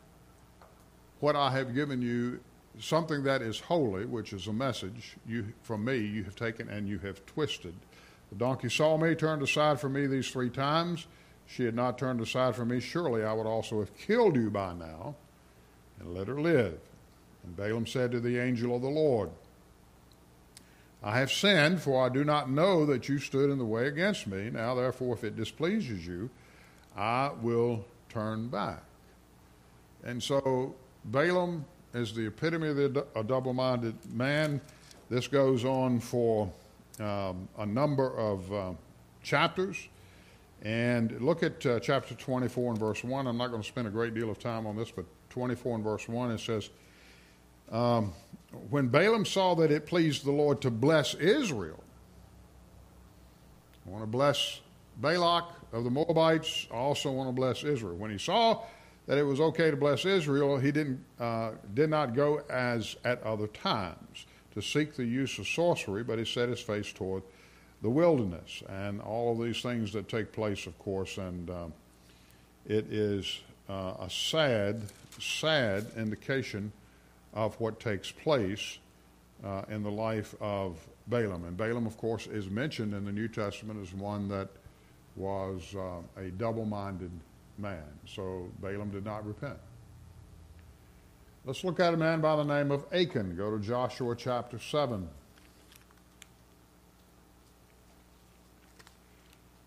what 1.20 1.36
I 1.36 1.50
have 1.50 1.74
given 1.74 2.02
you, 2.02 2.40
something 2.80 3.22
that 3.24 3.42
is 3.42 3.60
holy, 3.60 4.06
which 4.06 4.32
is 4.32 4.46
a 4.46 4.52
message 4.52 5.16
you, 5.26 5.52
from 5.62 5.84
me, 5.84 5.98
you 5.98 6.24
have 6.24 6.34
taken 6.34 6.68
and 6.68 6.88
you 6.88 6.98
have 7.00 7.24
twisted. 7.26 7.74
The 8.30 8.36
donkey 8.36 8.70
saw 8.70 8.96
me, 8.96 9.14
turned 9.14 9.42
aside 9.42 9.78
from 9.78 9.92
me 9.92 10.06
these 10.06 10.30
three 10.30 10.50
times 10.50 11.06
she 11.46 11.64
had 11.64 11.74
not 11.74 11.98
turned 11.98 12.20
aside 12.20 12.56
from 12.56 12.68
me, 12.68 12.80
surely 12.80 13.22
I 13.24 13.32
would 13.32 13.46
also 13.46 13.80
have 13.80 13.94
killed 13.96 14.36
you 14.36 14.50
by 14.50 14.72
now 14.72 15.14
and 16.00 16.14
let 16.14 16.28
her 16.28 16.40
live. 16.40 16.78
And 17.44 17.56
Balaam 17.56 17.86
said 17.86 18.10
to 18.12 18.20
the 18.20 18.38
angel 18.38 18.74
of 18.74 18.82
the 18.82 18.88
Lord, 18.88 19.30
I 21.04 21.18
have 21.18 21.32
sinned, 21.32 21.82
for 21.82 22.04
I 22.04 22.08
do 22.08 22.24
not 22.24 22.48
know 22.48 22.86
that 22.86 23.08
you 23.08 23.18
stood 23.18 23.50
in 23.50 23.58
the 23.58 23.64
way 23.64 23.86
against 23.88 24.26
me. 24.26 24.50
Now, 24.50 24.74
therefore, 24.74 25.14
if 25.14 25.24
it 25.24 25.36
displeases 25.36 26.06
you, 26.06 26.30
I 26.96 27.30
will 27.40 27.84
turn 28.08 28.48
back. 28.48 28.82
And 30.04 30.22
so 30.22 30.74
Balaam 31.06 31.64
is 31.94 32.14
the 32.14 32.26
epitome 32.26 32.68
of 32.68 32.76
the, 32.76 33.06
a 33.16 33.24
double 33.24 33.52
minded 33.52 33.94
man. 34.12 34.60
This 35.10 35.26
goes 35.26 35.64
on 35.64 35.98
for 36.00 36.50
um, 37.00 37.48
a 37.58 37.66
number 37.66 38.16
of 38.16 38.52
uh, 38.52 38.72
chapters. 39.22 39.88
And 40.62 41.20
look 41.20 41.42
at 41.42 41.66
uh, 41.66 41.80
chapter 41.80 42.14
24 42.14 42.70
and 42.70 42.78
verse 42.78 43.02
1. 43.02 43.26
I'm 43.26 43.36
not 43.36 43.48
going 43.48 43.62
to 43.62 43.68
spend 43.68 43.88
a 43.88 43.90
great 43.90 44.14
deal 44.14 44.30
of 44.30 44.38
time 44.38 44.66
on 44.66 44.76
this, 44.76 44.92
but 44.92 45.04
24 45.30 45.76
and 45.76 45.84
verse 45.84 46.08
1, 46.08 46.30
it 46.30 46.38
says, 46.38 46.70
um, 47.72 48.12
When 48.70 48.88
Balaam 48.88 49.24
saw 49.24 49.54
that 49.56 49.70
it 49.70 49.86
pleased 49.86 50.24
the 50.24 50.32
Lord 50.32 50.60
to 50.62 50.70
bless 50.70 51.14
Israel, 51.14 51.82
I 53.86 53.90
want 53.90 54.02
to 54.02 54.06
bless 54.06 54.60
Balak 54.98 55.44
of 55.72 55.84
the 55.84 55.90
Moabites, 55.90 56.66
I 56.70 56.76
also 56.76 57.10
want 57.10 57.28
to 57.28 57.32
bless 57.32 57.64
Israel. 57.64 57.96
When 57.96 58.10
he 58.10 58.18
saw 58.18 58.62
that 59.06 59.18
it 59.18 59.24
was 59.24 59.40
okay 59.40 59.70
to 59.70 59.76
bless 59.76 60.04
Israel, 60.04 60.58
he 60.58 60.70
didn't, 60.70 61.04
uh, 61.18 61.52
did 61.74 61.90
not 61.90 62.14
go 62.14 62.42
as 62.50 62.96
at 63.04 63.22
other 63.22 63.48
times 63.48 64.26
to 64.54 64.62
seek 64.62 64.94
the 64.94 65.04
use 65.04 65.38
of 65.38 65.48
sorcery, 65.48 66.04
but 66.04 66.18
he 66.18 66.24
set 66.24 66.48
his 66.48 66.60
face 66.60 66.92
toward 66.92 67.22
the 67.80 67.90
wilderness 67.90 68.62
and 68.68 69.00
all 69.00 69.32
of 69.32 69.44
these 69.44 69.60
things 69.62 69.92
that 69.92 70.08
take 70.08 70.30
place, 70.32 70.66
of 70.66 70.78
course. 70.78 71.18
And 71.18 71.50
um, 71.50 71.72
it 72.66 72.92
is 72.92 73.40
uh, 73.68 73.94
a 74.00 74.10
sad, 74.10 74.82
sad 75.18 75.86
indication 75.96 76.72
of 77.32 77.58
what 77.60 77.80
takes 77.80 78.10
place 78.10 78.78
uh, 79.44 79.62
in 79.68 79.82
the 79.82 79.90
life 79.90 80.34
of 80.40 80.78
Balaam. 81.08 81.44
And 81.44 81.56
Balaam, 81.56 81.86
of 81.86 81.96
course, 81.96 82.26
is 82.26 82.48
mentioned 82.48 82.94
in 82.94 83.04
the 83.04 83.12
New 83.12 83.28
Testament 83.28 83.80
as 83.82 83.92
one 83.92 84.28
that 84.28 84.48
was 85.16 85.74
uh, 85.76 86.20
a 86.20 86.30
double 86.30 86.64
minded 86.64 87.10
man. 87.58 87.84
So 88.06 88.48
Balaam 88.60 88.90
did 88.90 89.04
not 89.04 89.26
repent. 89.26 89.58
Let's 91.44 91.64
look 91.64 91.80
at 91.80 91.92
a 91.92 91.96
man 91.96 92.20
by 92.20 92.36
the 92.36 92.44
name 92.44 92.70
of 92.70 92.84
Achan. 92.92 93.36
Go 93.36 93.50
to 93.56 93.62
Joshua 93.62 94.14
chapter 94.14 94.60
7. 94.60 95.08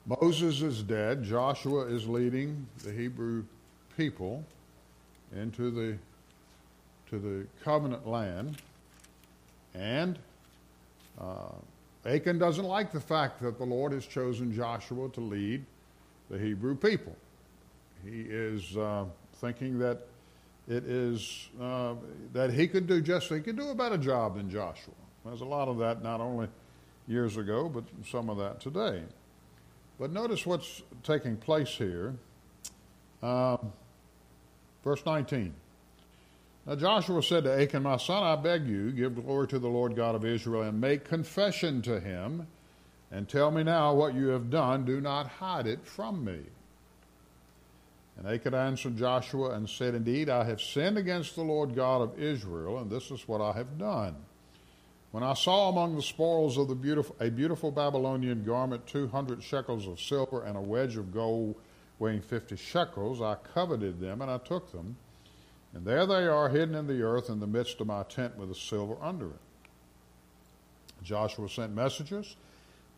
Moses 0.05 0.61
is 0.61 0.83
dead. 0.83 1.23
Joshua 1.23 1.87
is 1.87 2.07
leading 2.07 2.67
the 2.83 2.91
Hebrew 2.91 3.43
people 3.97 4.45
into 5.35 5.71
the 5.71 5.97
to 7.09 7.19
the 7.19 7.47
covenant 7.63 8.07
land, 8.07 8.57
and 9.73 10.17
uh, 11.19 11.49
Achan 12.05 12.37
doesn't 12.37 12.65
like 12.65 12.91
the 12.91 12.99
fact 12.99 13.41
that 13.41 13.57
the 13.57 13.65
Lord 13.65 13.91
has 13.91 14.05
chosen 14.05 14.53
Joshua 14.53 15.09
to 15.09 15.21
lead 15.21 15.65
the 16.29 16.37
Hebrew 16.37 16.75
people. 16.75 17.15
He 18.03 18.21
is 18.21 18.77
uh, 18.77 19.05
thinking 19.35 19.79
that 19.79 20.01
it 20.67 20.85
is 20.85 21.49
uh, 21.61 21.95
that 22.33 22.51
he 22.51 22.67
could 22.67 22.87
do 22.87 23.01
just 23.01 23.29
he 23.29 23.39
could 23.39 23.57
do 23.57 23.69
a 23.69 23.75
better 23.75 23.97
job 23.97 24.37
than 24.37 24.49
Joshua. 24.49 24.93
There's 25.23 25.41
a 25.41 25.45
lot 25.45 25.67
of 25.67 25.77
that 25.79 26.03
not 26.03 26.21
only 26.21 26.47
years 27.07 27.37
ago, 27.37 27.69
but 27.69 27.83
some 28.09 28.29
of 28.29 28.37
that 28.37 28.59
today. 28.59 29.03
But 29.99 30.11
notice 30.11 30.45
what's 30.45 30.81
taking 31.03 31.37
place 31.37 31.69
here. 31.69 32.15
Um, 33.23 33.71
verse 34.83 35.03
19. 35.05 35.53
Now 36.65 36.75
Joshua 36.75 37.21
said 37.21 37.43
to 37.43 37.61
Achan, 37.61 37.83
My 37.83 37.97
son, 37.97 38.23
I 38.23 38.35
beg 38.35 38.67
you, 38.67 38.91
give 38.91 39.23
glory 39.23 39.47
to 39.49 39.59
the 39.59 39.67
Lord 39.67 39.95
God 39.95 40.15
of 40.15 40.25
Israel, 40.25 40.63
and 40.63 40.81
make 40.81 41.05
confession 41.05 41.81
to 41.83 41.99
him, 41.99 42.47
and 43.11 43.29
tell 43.29 43.51
me 43.51 43.63
now 43.63 43.93
what 43.93 44.15
you 44.15 44.29
have 44.29 44.49
done. 44.49 44.83
Do 44.83 44.99
not 44.99 45.27
hide 45.27 45.67
it 45.67 45.85
from 45.85 46.25
me. 46.25 46.39
And 48.17 48.27
Achan 48.27 48.55
answered 48.55 48.97
Joshua 48.97 49.51
and 49.51 49.69
said, 49.69 49.93
Indeed, 49.93 50.29
I 50.29 50.43
have 50.45 50.61
sinned 50.61 50.97
against 50.97 51.35
the 51.35 51.43
Lord 51.43 51.75
God 51.75 52.01
of 52.01 52.19
Israel, 52.19 52.79
and 52.79 52.89
this 52.89 53.11
is 53.11 53.27
what 53.27 53.41
I 53.41 53.51
have 53.51 53.77
done. 53.77 54.15
When 55.11 55.23
I 55.23 55.33
saw 55.33 55.69
among 55.69 55.95
the 55.95 56.01
spoils 56.01 56.57
of 56.57 56.67
the 56.67 56.75
beautiful, 56.75 57.15
a 57.19 57.29
beautiful 57.29 57.71
Babylonian 57.71 58.43
garment, 58.43 58.87
200 58.87 59.43
shekels 59.43 59.85
of 59.87 59.99
silver, 59.99 60.43
and 60.43 60.57
a 60.57 60.61
wedge 60.61 60.97
of 60.97 61.13
gold 61.13 61.55
weighing 61.99 62.21
50 62.21 62.55
shekels, 62.55 63.21
I 63.21 63.35
coveted 63.53 63.99
them, 63.99 64.21
and 64.21 64.31
I 64.31 64.39
took 64.39 64.71
them. 64.71 64.97
And 65.75 65.85
there 65.85 66.05
they 66.05 66.25
are, 66.25 66.47
hidden 66.47 66.73
in 66.73 66.87
the 66.87 67.01
earth 67.03 67.29
in 67.29 67.41
the 67.41 67.47
midst 67.47 67.81
of 67.81 67.87
my 67.87 68.03
tent 68.03 68.37
with 68.37 68.47
the 68.47 68.55
silver 68.55 68.95
under 69.01 69.27
it. 69.27 69.41
Joshua 71.03 71.49
sent 71.49 71.75
messengers. 71.75 72.37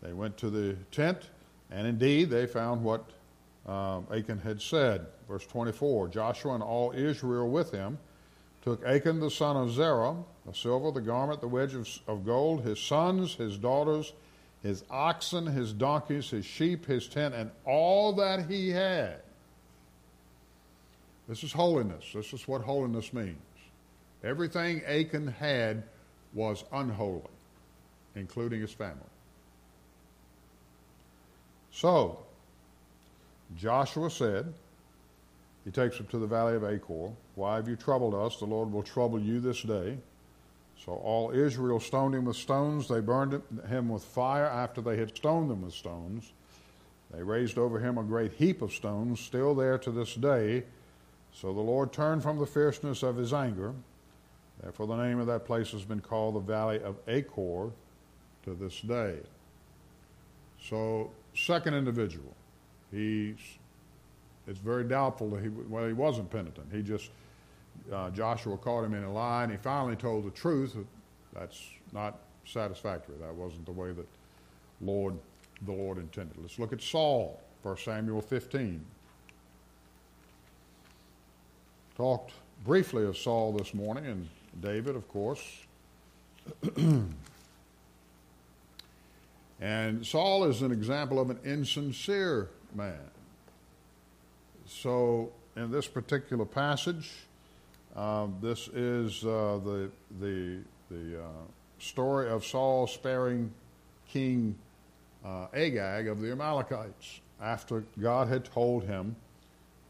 They 0.02 0.14
went 0.14 0.38
to 0.38 0.52
the 0.52 0.76
tent, 0.92 1.30
and 1.72 1.88
indeed 1.88 2.30
they 2.30 2.46
found 2.46 2.84
what 2.84 3.10
um, 3.66 4.06
Achan 4.12 4.40
had 4.40 4.62
said. 4.62 5.08
Verse 5.28 5.46
24 5.48 6.10
Joshua 6.10 6.54
and 6.54 6.64
all 6.64 6.92
Israel 6.92 7.50
with 7.50 7.72
him 7.72 7.98
took 8.62 8.86
Achan 8.86 9.20
the 9.20 9.32
son 9.32 9.58
of 9.58 9.72
Zerah, 9.72 10.16
the 10.46 10.54
silver, 10.54 10.92
the 10.92 11.02
garment, 11.02 11.42
the 11.42 11.48
wedge 11.48 11.74
of, 11.74 11.88
of 12.08 12.26
gold, 12.26 12.64
his 12.64 12.80
sons, 12.80 13.34
his 13.34 13.58
daughters, 13.58 14.14
his 14.62 14.84
oxen, 14.92 15.48
his 15.48 15.74
donkeys, 15.74 16.30
his 16.30 16.46
sheep, 16.46 16.86
his 16.86 17.08
tent, 17.08 17.34
and 17.34 17.50
all 17.66 18.14
that 18.14 18.48
he 18.48 18.70
had. 18.70 19.22
This 21.28 21.44
is 21.44 21.52
holiness. 21.52 22.06
This 22.14 22.34
is 22.34 22.48
what 22.48 22.62
holiness 22.62 23.14
means. 23.14 23.38
Everything 24.24 24.82
Achan 24.86 25.28
had 25.28 25.84
was 26.34 26.64
unholy, 26.72 27.22
including 28.16 28.62
his 28.62 28.72
family. 28.72 29.02
So, 31.72 32.20
Joshua 33.58 34.10
said, 34.10 34.54
he 35.68 35.72
takes 35.72 35.98
him 35.98 36.08
to 36.08 36.18
the 36.18 36.28
valley 36.28 36.56
of 36.56 36.64
Achor. 36.64 37.12
Why 37.36 37.58
have 37.58 37.68
you 37.68 37.76
troubled 37.76 38.16
us? 38.16 38.38
The 38.38 38.46
Lord 38.46 38.72
will 38.72 38.84
trouble 38.84 39.20
you 39.20 39.42
this 39.42 39.62
day. 39.62 39.98
So 40.86 40.94
all 40.94 41.32
Israel 41.32 41.82
stoned 41.82 42.16
him 42.16 42.24
with 42.24 42.38
stones. 42.38 42.88
They 42.88 43.02
burned 43.02 43.42
him 43.68 43.90
with 43.90 44.04
fire 44.04 44.46
after 44.46 44.82
they 44.82 44.96
had 44.96 45.16
stoned 45.16 45.50
them 45.50 45.64
with 45.64 45.74
stones. 45.74 46.32
They 47.12 47.22
raised 47.22 47.58
over 47.58 47.80
him 47.80 47.98
a 47.98 48.04
great 48.04 48.34
heap 48.34 48.62
of 48.62 48.72
stones, 48.72 49.20
still 49.20 49.56
there 49.56 49.78
to 49.80 49.92
this 49.92 50.16
day. 50.16 50.64
So 51.40 51.54
the 51.54 51.62
Lord 51.62 51.94
turned 51.94 52.24
from 52.24 52.40
the 52.40 52.48
fierceness 52.48 53.04
of 53.04 53.16
his 53.16 53.32
anger. 53.32 53.76
Therefore, 54.62 54.88
the 54.88 54.96
name 54.96 55.20
of 55.20 55.28
that 55.28 55.46
place 55.46 55.72
has 55.72 55.86
been 55.86 56.00
called 56.00 56.34
the 56.34 56.40
Valley 56.40 56.82
of 56.82 56.96
Achor 57.08 57.70
to 58.44 58.54
this 58.56 58.82
day. 58.82 59.18
So, 60.60 61.12
second 61.36 61.76
individual. 61.76 62.36
He's, 62.92 63.38
it's 64.48 64.58
very 64.58 64.84
doubtful 64.84 65.30
that 65.30 65.44
he, 65.44 65.50
well, 65.50 65.86
he 65.86 65.94
wasn't 65.94 66.32
penitent. 66.32 66.66
He 66.72 66.82
just, 66.82 67.12
uh, 67.94 68.10
Joshua 68.10 68.58
caught 68.58 68.84
him 68.84 68.96
in 68.96 69.04
a 69.04 69.14
lie, 69.14 69.44
and 69.44 69.52
he 69.52 69.60
finally 69.60 69.96
told 69.96 70.26
the 70.26 70.32
truth. 70.32 70.76
That's 71.34 71.62
not 71.94 72.18
satisfactory. 72.46 73.16
That 73.22 73.36
wasn't 73.36 73.66
the 73.68 73.74
way 73.74 73.92
that 73.92 74.08
Lord, 74.82 75.14
the 75.68 75.72
Lord 75.72 76.00
intended. 76.00 76.36
Let's 76.42 76.58
look 76.58 76.74
at 76.74 76.82
Saul, 76.82 77.40
1 77.62 77.78
Samuel 77.78 78.24
15. 78.24 78.84
Talked 81.98 82.32
briefly 82.64 83.06
of 83.06 83.18
Saul 83.18 83.54
this 83.54 83.74
morning, 83.74 84.06
and 84.06 84.30
David, 84.62 84.96
of 84.96 85.08
course. 85.08 85.42
and 89.60 90.06
Saul 90.06 90.44
is 90.44 90.62
an 90.62 90.72
example 90.72 91.20
of 91.20 91.32
an 91.32 91.40
insincere 91.44 92.50
man. 92.76 93.00
So, 94.68 95.32
in 95.56 95.72
this 95.72 95.88
particular 95.88 96.46
passage, 96.46 97.12
uh, 97.96 98.28
this 98.44 98.68
is 98.68 99.26
uh, 99.26 99.60
the, 99.64 99.90
the, 100.22 100.60
the 100.92 101.24
uh, 101.24 101.28
story 101.80 102.30
of 102.30 102.46
Saul 102.46 102.86
sparing 102.86 103.52
King 104.08 104.56
uh, 105.26 105.48
Agag 105.52 106.10
of 106.10 106.22
the 106.22 106.32
Amalekites 106.32 107.22
after 107.42 107.86
God 108.00 108.28
had 108.28 108.46
told 108.46 108.84
him 108.84 109.16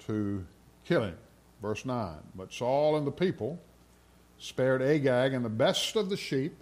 to 0.08 0.46
kill 0.86 1.04
him. 1.04 1.18
Verse 1.62 1.86
9 1.86 2.18
But 2.36 2.54
Saul 2.54 2.98
and 2.98 3.06
the 3.06 3.12
people 3.12 3.60
spared 4.38 4.82
Agag 4.82 5.34
and 5.34 5.44
the 5.44 5.50
best 5.50 5.96
of 5.96 6.10
the 6.10 6.18
sheep, 6.18 6.56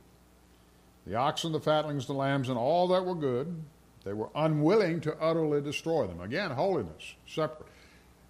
the 1.05 1.15
oxen, 1.15 1.51
the 1.51 1.59
fatlings, 1.59 2.07
the 2.07 2.13
lambs, 2.13 2.49
and 2.49 2.57
all 2.57 2.87
that 2.89 3.05
were 3.05 3.15
good 3.15 3.63
they 4.05 4.13
were 4.13 4.29
unwilling 4.35 5.01
to 5.01 5.17
utterly 5.19 5.61
destroy 5.61 6.05
them. 6.05 6.21
Again, 6.21 6.51
holiness, 6.51 7.15
separate. 7.27 7.67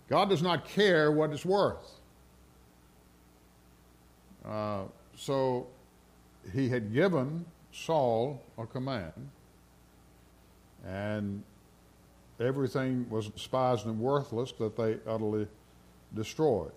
God 0.07 0.29
does 0.29 0.41
not 0.41 0.65
care 0.65 1.12
what 1.12 1.31
it's 1.31 1.45
worth. 1.45 2.00
Uh, 4.45 4.84
so 5.17 5.67
he 6.53 6.69
had 6.69 6.93
given 6.93 7.45
Saul 7.74 8.41
a 8.57 8.65
command, 8.65 9.29
and 10.86 11.43
everything 12.39 13.10
was 13.10 13.27
despised 13.27 13.86
and 13.86 14.00
worthless 14.00 14.53
that 14.53 14.77
they 14.77 14.98
utterly 15.05 15.48
destroyed. 16.15 16.72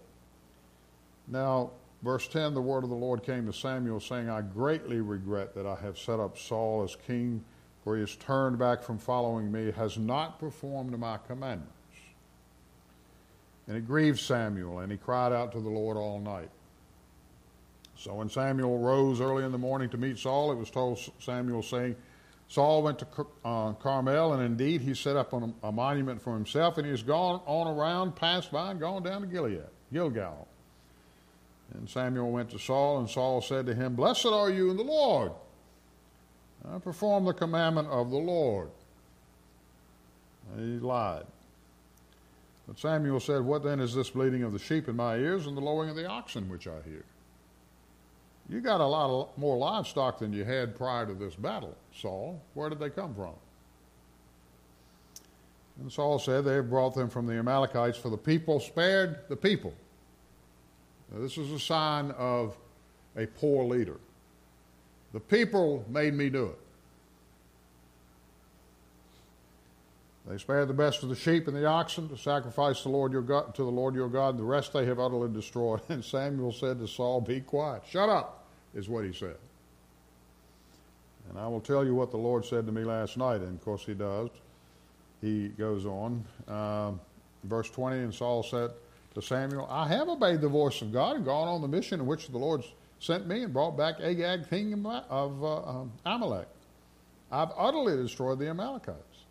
Now, 1.27 1.71
verse 2.03 2.29
10 2.29 2.55
the 2.55 2.61
word 2.61 2.85
of 2.85 2.91
the 2.91 2.97
Lord 2.97 3.23
came 3.23 3.47
to 3.47 3.53
Samuel, 3.53 4.01
saying, 4.01 4.29
I 4.29 4.43
greatly 4.43 5.01
regret 5.01 5.55
that 5.55 5.67
I 5.67 5.77
have 5.77 5.99
set 5.99 6.21
up 6.21 6.37
Saul 6.37 6.83
as 6.83 6.97
king 7.07 7.45
for 7.89 7.95
he 7.95 8.01
has 8.01 8.17
turned 8.17 8.59
back 8.59 8.83
from 8.83 8.99
following 8.99 9.51
me, 9.51 9.71
has 9.73 9.97
not 9.97 10.39
performed 10.39 10.99
my 10.99 11.17
commandments. 11.27 11.73
And 13.67 13.79
it 13.79 13.87
grieved 13.87 14.19
Samuel, 14.19 14.81
and 14.81 14.93
he 14.93 14.99
cried 14.99 15.33
out 15.33 15.53
to 15.53 15.61
the 15.61 15.71
Lord 15.71 15.97
all 15.97 16.21
night. 16.21 16.51
So 17.97 18.17
when 18.17 18.29
Samuel 18.29 18.79
rose 18.79 19.23
early 19.23 19.43
in 19.43 19.53
the 19.53 19.59
morning 19.59 19.89
to 19.89 19.97
meet 19.97 20.19
Saul, 20.19 20.53
it 20.53 20.57
was 20.57 20.71
told 20.71 20.99
Samuel, 21.19 21.63
saying, 21.63 21.97
Saul 22.49 22.83
went 22.83 22.99
to 23.01 23.07
uh, 23.45 23.73
Carmel, 23.75 24.33
and 24.33 24.43
indeed 24.43 24.81
he 24.81 24.95
set 24.95 25.17
up 25.17 25.35
a 25.63 25.71
monument 25.71 26.23
for 26.23 26.33
himself, 26.33 26.79
and 26.79 26.87
he 26.87 26.91
has 26.91 27.03
gone 27.03 27.43
on 27.45 27.67
around, 27.67 28.17
passed 28.17 28.51
by, 28.51 28.71
and 28.71 28.81
gone 28.81 29.03
down 29.03 29.21
to 29.21 29.27
Gilead, 29.27 29.65
Gilgal. 29.93 30.49
And 31.75 31.89
Samuel 31.89 32.31
went 32.31 32.51
to 32.51 32.59
Saul, 32.59 33.01
and 33.01 33.11
Saul 33.11 33.43
said 33.43 33.67
to 33.67 33.75
him, 33.75 33.95
Blessed 33.95 34.27
are 34.27 34.51
you 34.51 34.71
in 34.71 34.79
the 34.79 34.83
Lord. 34.83 35.33
I 36.67 36.79
perform 36.79 37.27
the 37.27 37.35
commandment 37.35 37.89
of 37.89 38.11
the 38.11 38.17
Lord. 38.17 38.71
And 40.55 40.81
he 40.81 40.85
lied. 40.85 41.27
But 42.67 42.79
Samuel 42.79 43.21
said, 43.21 43.43
What 43.43 43.63
then 43.63 43.81
is 43.81 43.95
this 43.95 44.11
bleating 44.11 44.43
of 44.43 44.55
the 44.55 44.59
sheep 44.59 44.89
in 44.89 44.97
my 44.97 45.17
ears 45.17 45.47
and 45.47 45.55
the 45.55 45.61
lowing 45.61 45.91
of 45.91 45.97
the 45.97 46.07
oxen 46.07 46.49
which 46.49 46.67
I 46.67 46.81
hear? 46.89 47.05
You 48.49 48.61
got 48.61 48.81
a 48.81 48.87
lot 48.87 49.37
more 49.37 49.59
livestock 49.59 50.19
than 50.19 50.33
you 50.33 50.45
had 50.45 50.75
prior 50.77 51.07
to 51.07 51.15
this 51.15 51.35
battle, 51.35 51.77
Saul. 51.95 52.41
Where 52.55 52.71
did 52.71 52.79
they 52.79 52.91
come 52.91 53.15
from? 53.15 53.35
And 55.81 55.93
Saul 55.93 56.19
said, 56.19 56.45
They 56.45 56.55
have 56.55 56.71
brought 56.71 56.95
them 56.95 57.11
from 57.11 57.27
the 57.27 57.35
Amalekites, 57.35 57.99
for 57.99 58.09
the 58.09 58.17
people 58.17 58.59
spared 58.59 59.29
the 59.29 59.37
people. 59.37 59.75
Now, 61.13 61.21
this 61.21 61.39
is 61.39 61.53
a 61.53 61.59
sign 61.59 62.11
of 62.13 62.57
a 63.17 63.27
poor 63.27 63.65
leader. 63.65 63.97
The 65.13 65.21
people 65.21 65.85
made 65.89 66.15
me 66.15 66.31
do 66.31 66.47
it. 66.47 66.59
They 70.29 70.37
spared 70.37 70.69
the 70.69 70.75
best 70.75 71.03
of 71.03 71.09
the 71.09 71.17
sheep 71.17 71.49
and 71.49 71.57
the 71.57 71.65
oxen 71.65 72.11
to 72.11 72.17
sacrifice 72.19 72.83
the 72.83 72.91
Lord 72.91 73.13
your 73.13 73.23
God, 73.23 73.55
to 73.55 73.63
the 73.63 73.71
Lord 73.71 73.95
your 73.95 74.11
God. 74.11 74.37
The 74.37 74.43
rest 74.43 74.75
they 74.75 74.85
have 74.85 74.99
utterly 74.99 75.33
destroyed. 75.33 75.81
And 75.89 76.05
Samuel 76.05 76.53
said 76.53 76.79
to 76.81 76.87
Saul, 76.87 77.23
Be 77.23 77.41
quiet. 77.41 77.83
Shut 77.89 78.11
up, 78.11 78.38
is 78.79 78.89
what 78.89 79.05
he 79.05 79.13
said. 79.13 79.37
And 81.29 81.39
I 81.39 81.49
will 81.49 81.61
tell 81.61 81.85
you 81.85 81.95
what 81.95 82.11
the 82.11 82.17
Lord 82.17 82.45
said 82.45 82.65
to 82.67 82.73
me 82.73 82.85
last 82.85 83.17
night, 83.17 83.41
and 83.41 83.59
of 83.59 83.65
course 83.65 83.85
he 83.85 83.93
does. 83.93 84.31
he 85.21 85.49
goes 85.49 85.85
on. 85.85 86.25
Um, 86.47 87.01
verse 87.45 87.69
20, 87.71 87.99
and 87.99 88.15
Saul 88.15 88.43
said 88.43 88.71
to 89.15 89.21
Samuel, 89.21 89.67
I 89.69 89.89
have 89.89 90.09
obeyed 90.09 90.41
the 90.41 90.49
voice 90.49 90.81
of 90.81 90.93
God 90.93 91.17
and 91.17 91.25
gone 91.25 91.49
on 91.49 91.61
the 91.61 91.69
mission 91.69 92.01
in 92.01 92.07
which 92.07 92.29
the 92.29 92.39
Lord 92.39 92.65
sent 93.01 93.27
me 93.27 93.43
and 93.43 93.53
brought 93.53 93.77
back 93.77 93.97
Agag, 94.01 94.49
king 94.49 94.87
of 94.87 95.45
uh, 95.45 95.63
um, 95.63 95.93
Amalek. 96.07 96.49
I've 97.31 97.51
utterly 97.57 97.97
destroyed 97.97 98.39
the 98.39 98.49
Amalekites. 98.49 99.25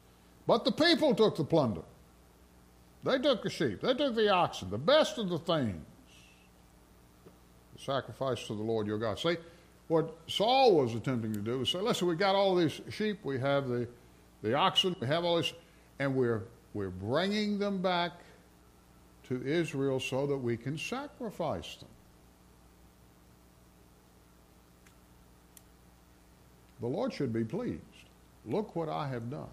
But 0.46 0.66
the 0.66 0.72
people 0.72 1.16
took 1.16 1.36
the 1.36 1.44
plunder. 1.44 1.82
They 3.04 3.18
took 3.18 3.44
the 3.44 3.50
sheep, 3.50 3.82
they 3.82 3.94
took 3.94 4.16
the 4.16 4.30
oxen, 4.30 4.70
the 4.70 4.78
best 4.78 5.18
of 5.18 5.30
the 5.30 5.40
things. 5.40 5.84
Sacrifice 7.78 8.46
to 8.48 8.56
the 8.56 8.64
Lord 8.64 8.88
your 8.88 8.98
God. 8.98 9.20
See, 9.20 9.38
what 9.88 10.18
Saul 10.28 10.76
was 10.76 10.96
attempting 10.96 11.34
to 11.34 11.40
do 11.40 11.60
was 11.60 11.70
say, 11.70 11.80
listen, 11.80 12.08
we 12.08 12.16
got 12.16 12.36
all 12.36 12.56
these 12.56 12.82
sheep, 12.90 13.20
we 13.24 13.40
have 13.40 13.68
the, 13.68 13.88
the 14.42 14.54
oxen, 14.54 14.96
we 15.00 15.08
have 15.08 15.24
all 15.24 15.38
this, 15.38 15.54
and 16.00 16.16
we're, 16.16 16.44
we're 16.74 16.90
bringing 16.90 17.60
them 17.60 17.82
back 17.82 18.12
to 19.30 19.42
Israel 19.46 20.00
so 20.00 20.28
that 20.28 20.38
we 20.38 20.58
can 20.58 20.78
sacrifice 20.78 21.76
them. 21.78 21.90
The 26.80 26.88
Lord 26.88 27.14
should 27.14 27.34
be 27.34 27.44
pleased. 27.44 27.82
Look 28.46 28.76
what 28.76 28.90
I 28.90 29.08
have 29.08 29.30
done. 29.30 29.50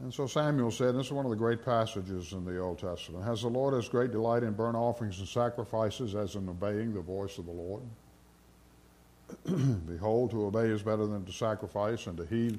And 0.00 0.12
so 0.12 0.26
Samuel 0.26 0.70
said, 0.70 0.94
this 0.94 1.06
is 1.06 1.12
one 1.12 1.26
of 1.26 1.30
the 1.30 1.36
great 1.36 1.62
passages 1.62 2.32
in 2.32 2.44
the 2.44 2.58
Old 2.58 2.78
Testament 2.78 3.24
Has 3.24 3.42
the 3.42 3.48
Lord 3.48 3.74
as 3.74 3.88
great 3.88 4.12
delight 4.12 4.42
in 4.42 4.52
burnt 4.52 4.76
offerings 4.76 5.18
and 5.18 5.28
sacrifices 5.28 6.14
as 6.14 6.36
in 6.36 6.48
obeying 6.48 6.94
the 6.94 7.02
voice 7.02 7.38
of 7.38 7.46
the 7.46 7.52
Lord? 7.52 7.82
Behold, 9.86 10.30
to 10.30 10.46
obey 10.46 10.68
is 10.68 10.82
better 10.82 11.06
than 11.06 11.24
to 11.24 11.32
sacrifice, 11.32 12.06
and 12.06 12.16
to 12.16 12.26
heed 12.26 12.58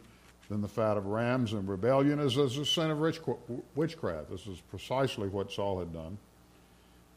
than 0.50 0.62
the 0.62 0.68
fat 0.68 0.98
of 0.98 1.06
rams, 1.06 1.54
and 1.54 1.68
rebellion 1.68 2.20
is 2.20 2.38
as 2.38 2.58
the 2.58 2.66
sin 2.66 2.92
of 2.92 3.00
witchcraft. 3.76 4.30
This 4.30 4.48
is 4.48 4.62
precisely 4.70 5.30
what 5.30 5.52
Saul 5.52 5.80
had 5.80 5.94
done. 5.94 6.18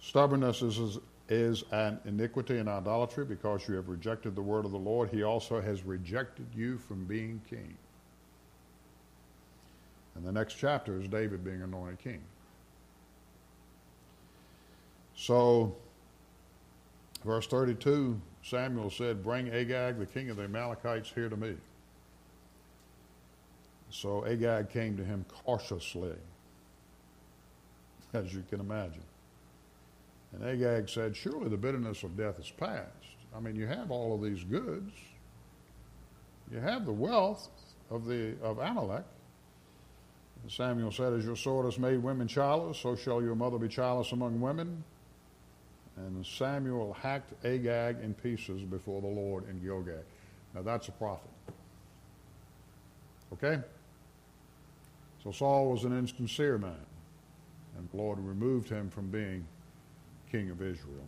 Stubbornness 0.01 0.63
is, 0.63 0.99
is 1.29 1.65
an 1.73 1.99
iniquity 2.05 2.59
and 2.59 2.69
idolatry 2.69 3.25
because 3.25 3.67
you 3.69 3.75
have 3.75 3.89
rejected 3.89 4.37
the 4.37 4.43
word 4.43 4.65
of 4.65 4.71
the 4.71 4.79
Lord. 4.79 5.11
He 5.11 5.25
also 5.25 5.61
has 5.61 5.83
rejected 5.83 6.47
you 6.55 6.79
from 6.79 7.05
being 7.05 7.41
king. 7.51 7.77
And 10.15 10.25
the 10.25 10.33
next 10.33 10.55
chapter 10.55 11.01
is 11.01 11.09
David 11.09 11.45
being 11.45 11.63
anointed 11.63 11.99
king. 11.99 12.21
So, 15.17 15.75
verse 17.25 17.47
32, 17.47 18.21
Samuel 18.43 18.91
said, 18.91 19.23
Bring 19.23 19.49
Agag, 19.53 19.99
the 19.99 20.07
king 20.07 20.31
of 20.31 20.37
the 20.37 20.45
Amalekites, 20.45 21.11
here 21.15 21.29
to 21.29 21.37
me. 21.37 21.55
So 23.91 24.27
Agag 24.27 24.71
came 24.71 24.97
to 24.97 25.05
him 25.05 25.25
cautiously, 25.45 26.17
as 28.13 28.35
you 28.35 28.43
can 28.51 28.59
imagine. 28.59 29.05
And 30.33 30.45
Agag 30.45 30.89
said, 30.89 31.17
Surely 31.17 31.49
the 31.49 31.57
bitterness 31.57 32.03
of 32.03 32.17
death 32.17 32.41
is 32.41 32.51
past. 32.51 32.91
I 33.35 33.39
mean, 33.39 33.55
you 33.55 33.67
have 33.67 33.93
all 33.93 34.15
of 34.15 34.23
these 34.23 34.43
goods, 34.43 34.93
you 36.53 36.59
have 36.59 36.85
the 36.87 36.93
wealth 36.93 37.49
of, 37.91 38.05
the, 38.07 38.35
of 38.43 38.59
Amalek. 38.59 39.05
Samuel 40.49 40.91
said, 40.91 41.13
As 41.13 41.25
your 41.25 41.37
sword 41.37 41.65
has 41.65 41.79
made 41.79 42.03
women 42.03 42.29
childless, 42.29 42.79
so 42.79 42.97
shall 42.97 43.23
your 43.23 43.35
mother 43.35 43.59
be 43.59 43.69
childless 43.69 44.13
among 44.13 44.41
women. 44.41 44.85
And 45.97 46.27
Samuel 46.27 46.93
hacked 46.93 47.33
Agag 47.45 47.99
in 48.03 48.15
pieces 48.15 48.63
before 48.63 49.01
the 49.01 49.09
Lord 49.09 49.49
in 49.49 49.61
Gilgal. 49.61 50.03
Now 50.55 50.63
that's 50.63 50.89
a 50.89 50.93
prophet. 50.93 51.31
Okay? 53.33 53.61
So 55.23 55.33
Saul 55.33 55.71
was 55.71 55.85
an 55.85 55.97
insincere 55.97 56.59
man, 56.59 56.85
and 57.79 57.89
the 57.91 57.97
Lord 57.97 58.19
removed 58.19 58.69
him 58.69 58.91
from 58.91 59.09
being 59.09 59.47
king 60.31 60.51
of 60.51 60.61
Israel. 60.61 61.07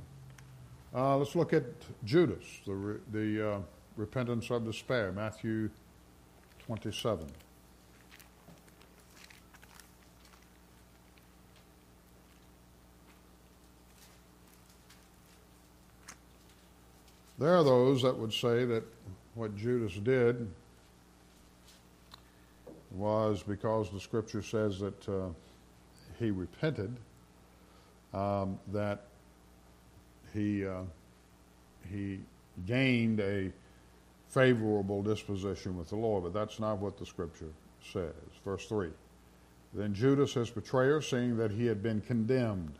Uh, 0.94 1.16
let's 1.16 1.34
look 1.34 1.52
at 1.52 1.64
Judas, 2.04 2.44
the, 2.64 2.74
re- 2.74 3.00
the 3.12 3.50
uh, 3.50 3.58
repentance 3.96 4.50
of 4.50 4.64
despair, 4.64 5.12
Matthew 5.12 5.68
27. 6.64 7.26
There 17.38 17.54
are 17.54 17.64
those 17.64 18.02
that 18.02 18.16
would 18.16 18.32
say 18.32 18.64
that 18.64 18.82
what 19.34 19.54
Judas 19.56 19.92
did 19.94 20.48
was 22.90 23.42
because 23.42 23.90
the 23.90 24.00
scripture 24.00 24.42
says 24.42 24.80
that 24.80 25.08
uh, 25.08 25.28
he 26.18 26.30
repented, 26.30 26.96
um, 28.14 28.58
that 28.72 29.04
he, 30.32 30.66
uh, 30.66 30.82
he 31.90 32.20
gained 32.66 33.20
a 33.20 33.52
favorable 34.28 35.02
disposition 35.02 35.76
with 35.76 35.90
the 35.90 35.96
Lord, 35.96 36.24
but 36.24 36.32
that's 36.32 36.58
not 36.58 36.78
what 36.78 36.96
the 36.96 37.04
scripture 37.04 37.52
says. 37.92 38.14
Verse 38.46 38.66
3 38.66 38.88
Then 39.74 39.92
Judas, 39.92 40.32
his 40.32 40.48
betrayer, 40.48 41.02
seeing 41.02 41.36
that 41.36 41.50
he 41.50 41.66
had 41.66 41.82
been 41.82 42.00
condemned, 42.00 42.78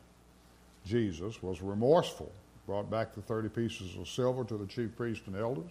Jesus 0.87 1.42
was 1.42 1.61
remorseful 1.61 2.33
brought 2.67 2.91
back 2.91 3.15
the 3.15 3.23
30 3.23 3.49
pieces 3.49 3.97
of 3.97 4.09
silver 4.09 4.45
to 4.45 4.57
the 4.57 4.67
chief 4.67 4.97
priests 4.97 5.27
and 5.27 5.37
elders, 5.37 5.71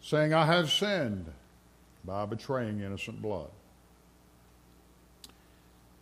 saying, 0.00 0.34
I 0.34 0.44
have 0.44 0.70
sinned 0.70 1.32
by 2.04 2.26
betraying 2.26 2.80
innocent 2.80 3.22
blood. 3.22 3.50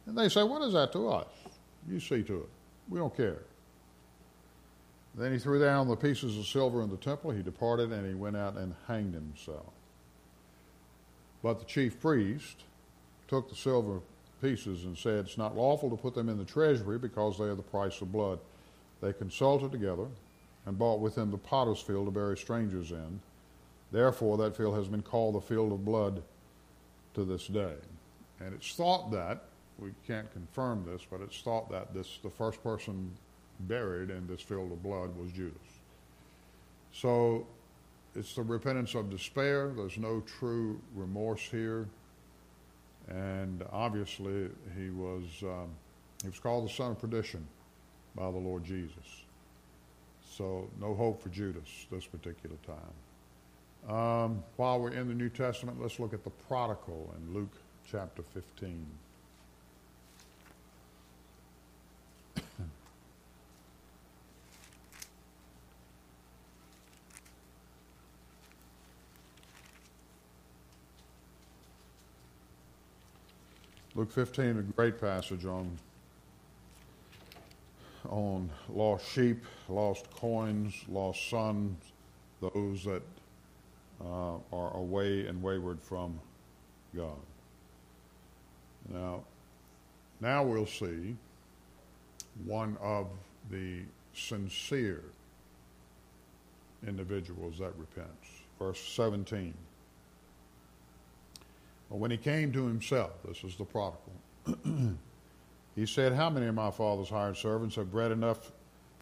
And 0.06 0.16
they 0.16 0.28
say, 0.28 0.42
What 0.42 0.62
is 0.62 0.72
that 0.74 0.92
to 0.92 1.08
us? 1.08 1.28
You 1.88 2.00
see 2.00 2.22
to 2.22 2.36
it. 2.36 2.48
We 2.88 2.98
don't 2.98 3.16
care. 3.16 3.42
Then 5.14 5.32
he 5.32 5.38
threw 5.38 5.60
down 5.60 5.88
the 5.88 5.96
pieces 5.96 6.36
of 6.36 6.46
silver 6.46 6.82
in 6.82 6.90
the 6.90 6.96
temple. 6.96 7.30
He 7.30 7.42
departed 7.42 7.92
and 7.92 8.06
he 8.06 8.14
went 8.14 8.36
out 8.36 8.56
and 8.56 8.74
hanged 8.88 9.14
himself. 9.14 9.72
But 11.42 11.60
the 11.60 11.64
chief 11.66 12.00
priest 12.00 12.64
took 13.28 13.48
the 13.48 13.54
silver 13.54 14.00
pieces 14.42 14.84
and 14.84 14.98
said, 14.98 15.26
It's 15.26 15.38
not 15.38 15.56
lawful 15.56 15.88
to 15.90 15.96
put 15.96 16.14
them 16.14 16.28
in 16.28 16.38
the 16.38 16.44
treasury 16.44 16.98
because 16.98 17.38
they 17.38 17.44
are 17.44 17.54
the 17.54 17.62
price 17.62 18.00
of 18.00 18.12
blood. 18.12 18.38
They 19.00 19.12
consulted 19.12 19.72
together 19.72 20.06
and 20.66 20.78
bought 20.78 21.00
with 21.00 21.16
him 21.16 21.30
the 21.30 21.38
potter's 21.38 21.80
field 21.80 22.06
to 22.06 22.10
bury 22.10 22.36
strangers 22.36 22.90
in. 22.90 23.20
Therefore, 23.92 24.36
that 24.38 24.56
field 24.56 24.76
has 24.76 24.88
been 24.88 25.02
called 25.02 25.34
the 25.34 25.40
field 25.40 25.72
of 25.72 25.84
blood 25.84 26.22
to 27.14 27.24
this 27.24 27.46
day. 27.46 27.74
And 28.40 28.54
it's 28.54 28.74
thought 28.74 29.10
that, 29.12 29.44
we 29.78 29.90
can't 30.06 30.32
confirm 30.32 30.84
this, 30.86 31.02
but 31.08 31.20
it's 31.20 31.40
thought 31.40 31.70
that 31.70 31.92
this 31.94 32.18
the 32.22 32.30
first 32.30 32.62
person 32.62 33.10
buried 33.60 34.10
in 34.10 34.26
this 34.26 34.40
field 34.40 34.72
of 34.72 34.82
blood 34.82 35.16
was 35.16 35.30
Judas. 35.32 35.56
So 36.92 37.46
it's 38.14 38.34
the 38.34 38.42
repentance 38.42 38.94
of 38.94 39.10
despair. 39.10 39.72
There's 39.76 39.98
no 39.98 40.20
true 40.20 40.80
remorse 40.94 41.42
here. 41.42 41.88
And 43.08 43.64
obviously, 43.70 44.48
he 44.78 44.90
was, 44.90 45.24
um, 45.42 45.68
he 46.22 46.28
was 46.28 46.38
called 46.38 46.68
the 46.68 46.72
son 46.72 46.92
of 46.92 47.00
perdition 47.00 47.46
by 48.14 48.30
the 48.30 48.38
Lord 48.38 48.64
Jesus. 48.64 49.24
So 50.36 50.68
no 50.80 50.94
hope 50.94 51.22
for 51.22 51.28
Judas 51.28 51.86
this 51.90 52.06
particular 52.06 52.56
time. 52.66 53.94
Um, 53.94 54.42
while 54.56 54.80
we're 54.80 54.92
in 54.92 55.08
the 55.08 55.14
New 55.14 55.28
Testament, 55.28 55.80
let's 55.80 56.00
look 56.00 56.14
at 56.14 56.24
the 56.24 56.30
prodigal 56.30 57.14
in 57.18 57.34
Luke 57.34 57.52
chapter 57.90 58.22
15. 58.22 58.86
Luke 73.96 74.10
15, 74.10 74.58
a 74.58 74.62
great 74.62 75.00
passage 75.00 75.44
on 75.44 75.78
on 78.08 78.50
lost 78.68 79.06
sheep, 79.06 79.44
lost 79.68 80.10
coins, 80.16 80.74
lost 80.88 81.28
sons, 81.28 81.76
those 82.40 82.84
that 82.84 83.02
uh, 84.04 84.36
are 84.52 84.76
away 84.76 85.26
and 85.26 85.42
wayward 85.42 85.80
from 85.82 86.18
God. 86.94 87.18
Now, 88.88 89.24
now 90.20 90.44
we'll 90.44 90.66
see 90.66 91.16
one 92.44 92.76
of 92.80 93.06
the 93.50 93.80
sincere 94.12 95.02
individuals 96.86 97.58
that 97.58 97.72
repents. 97.78 98.28
Verse 98.58 98.80
17. 98.80 99.54
Well, 101.88 101.98
when 101.98 102.10
he 102.10 102.16
came 102.16 102.52
to 102.52 102.66
himself, 102.66 103.12
this 103.26 103.44
is 103.44 103.56
the 103.56 103.64
prodigal. 103.64 104.12
He 105.74 105.86
said, 105.86 106.12
How 106.12 106.30
many 106.30 106.46
of 106.46 106.54
my 106.54 106.70
father's 106.70 107.08
hired 107.08 107.36
servants 107.36 107.76
have 107.76 107.90
bread 107.90 108.12
enough 108.12 108.52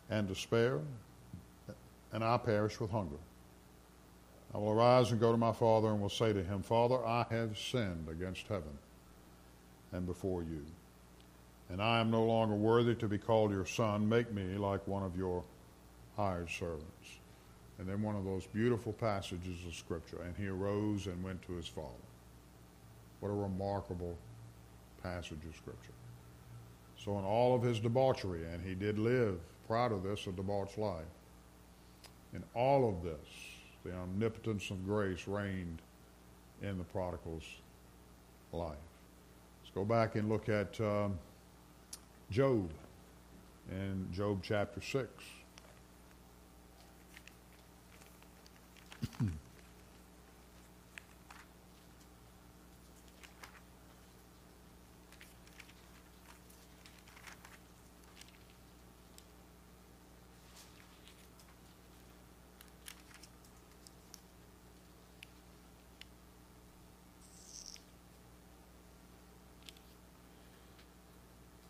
and 0.08 0.28
to 0.28 0.35
spare? 0.35 0.80
And 2.12 2.22
I 2.22 2.37
perish 2.38 2.80
with 2.80 2.90
hunger. 2.90 3.16
I 4.54 4.58
will 4.58 4.70
arise 4.70 5.11
and 5.11 5.20
go 5.20 5.32
to 5.32 5.38
my 5.38 5.52
father 5.52 5.88
and 5.88 6.00
will 6.00 6.11
say 6.11 6.32
to 6.32 6.42
him, 6.42 6.62
Father, 6.62 7.04
I 7.06 7.24
have 7.30 7.58
sinned 7.58 8.08
against 8.11 8.46
heaven 8.48 8.78
and 9.92 10.06
before 10.06 10.42
you. 10.42 10.64
And 11.70 11.80
I 11.80 12.00
am 12.00 12.11
no 12.11 12.24
longer 12.24 12.54
worthy 12.54 12.94
to 12.96 13.08
be 13.08 13.16
called 13.16 13.50
your 13.50 13.64
son. 13.64 14.06
Make 14.06 14.32
me 14.32 14.58
like 14.58 14.87
one 14.87 15.02
of 15.02 15.16
your 15.16 15.42
hired 16.16 16.50
servants. 16.50 17.18
And 17.78 17.88
then 17.88 18.02
one 18.02 18.14
of 18.14 18.24
those 18.24 18.46
beautiful 18.46 18.92
passages 18.92 19.64
of 19.66 19.74
Scripture. 19.74 20.20
And 20.22 20.37
he 20.37 20.48
arose 20.48 21.06
and 21.06 21.22
went 21.24 21.40
to 21.46 21.52
his 21.52 21.66
father. 21.66 21.88
What 23.20 23.30
a 23.30 23.32
remarkable 23.32 24.18
passage 25.02 25.40
of 25.48 25.56
Scripture. 25.56 25.92
So, 27.04 27.18
in 27.18 27.24
all 27.24 27.54
of 27.54 27.62
his 27.62 27.80
debauchery, 27.80 28.44
and 28.44 28.64
he 28.64 28.74
did 28.76 28.96
live, 28.98 29.40
proud 29.66 29.90
of 29.90 30.04
this, 30.04 30.26
a 30.28 30.32
debauched 30.32 30.78
life, 30.78 31.04
in 32.32 32.44
all 32.54 32.88
of 32.88 33.02
this, 33.02 33.28
the 33.84 33.92
omnipotence 33.92 34.70
of 34.70 34.86
grace 34.86 35.26
reigned 35.26 35.82
in 36.62 36.78
the 36.78 36.84
prodigal's 36.84 37.42
life. 38.52 38.76
Let's 39.62 39.74
go 39.74 39.84
back 39.84 40.14
and 40.14 40.28
look 40.28 40.48
at 40.48 40.80
um, 40.80 41.18
Job 42.30 42.70
in 43.70 44.06
Job 44.12 44.38
chapter 44.42 44.80
6. 44.80 45.08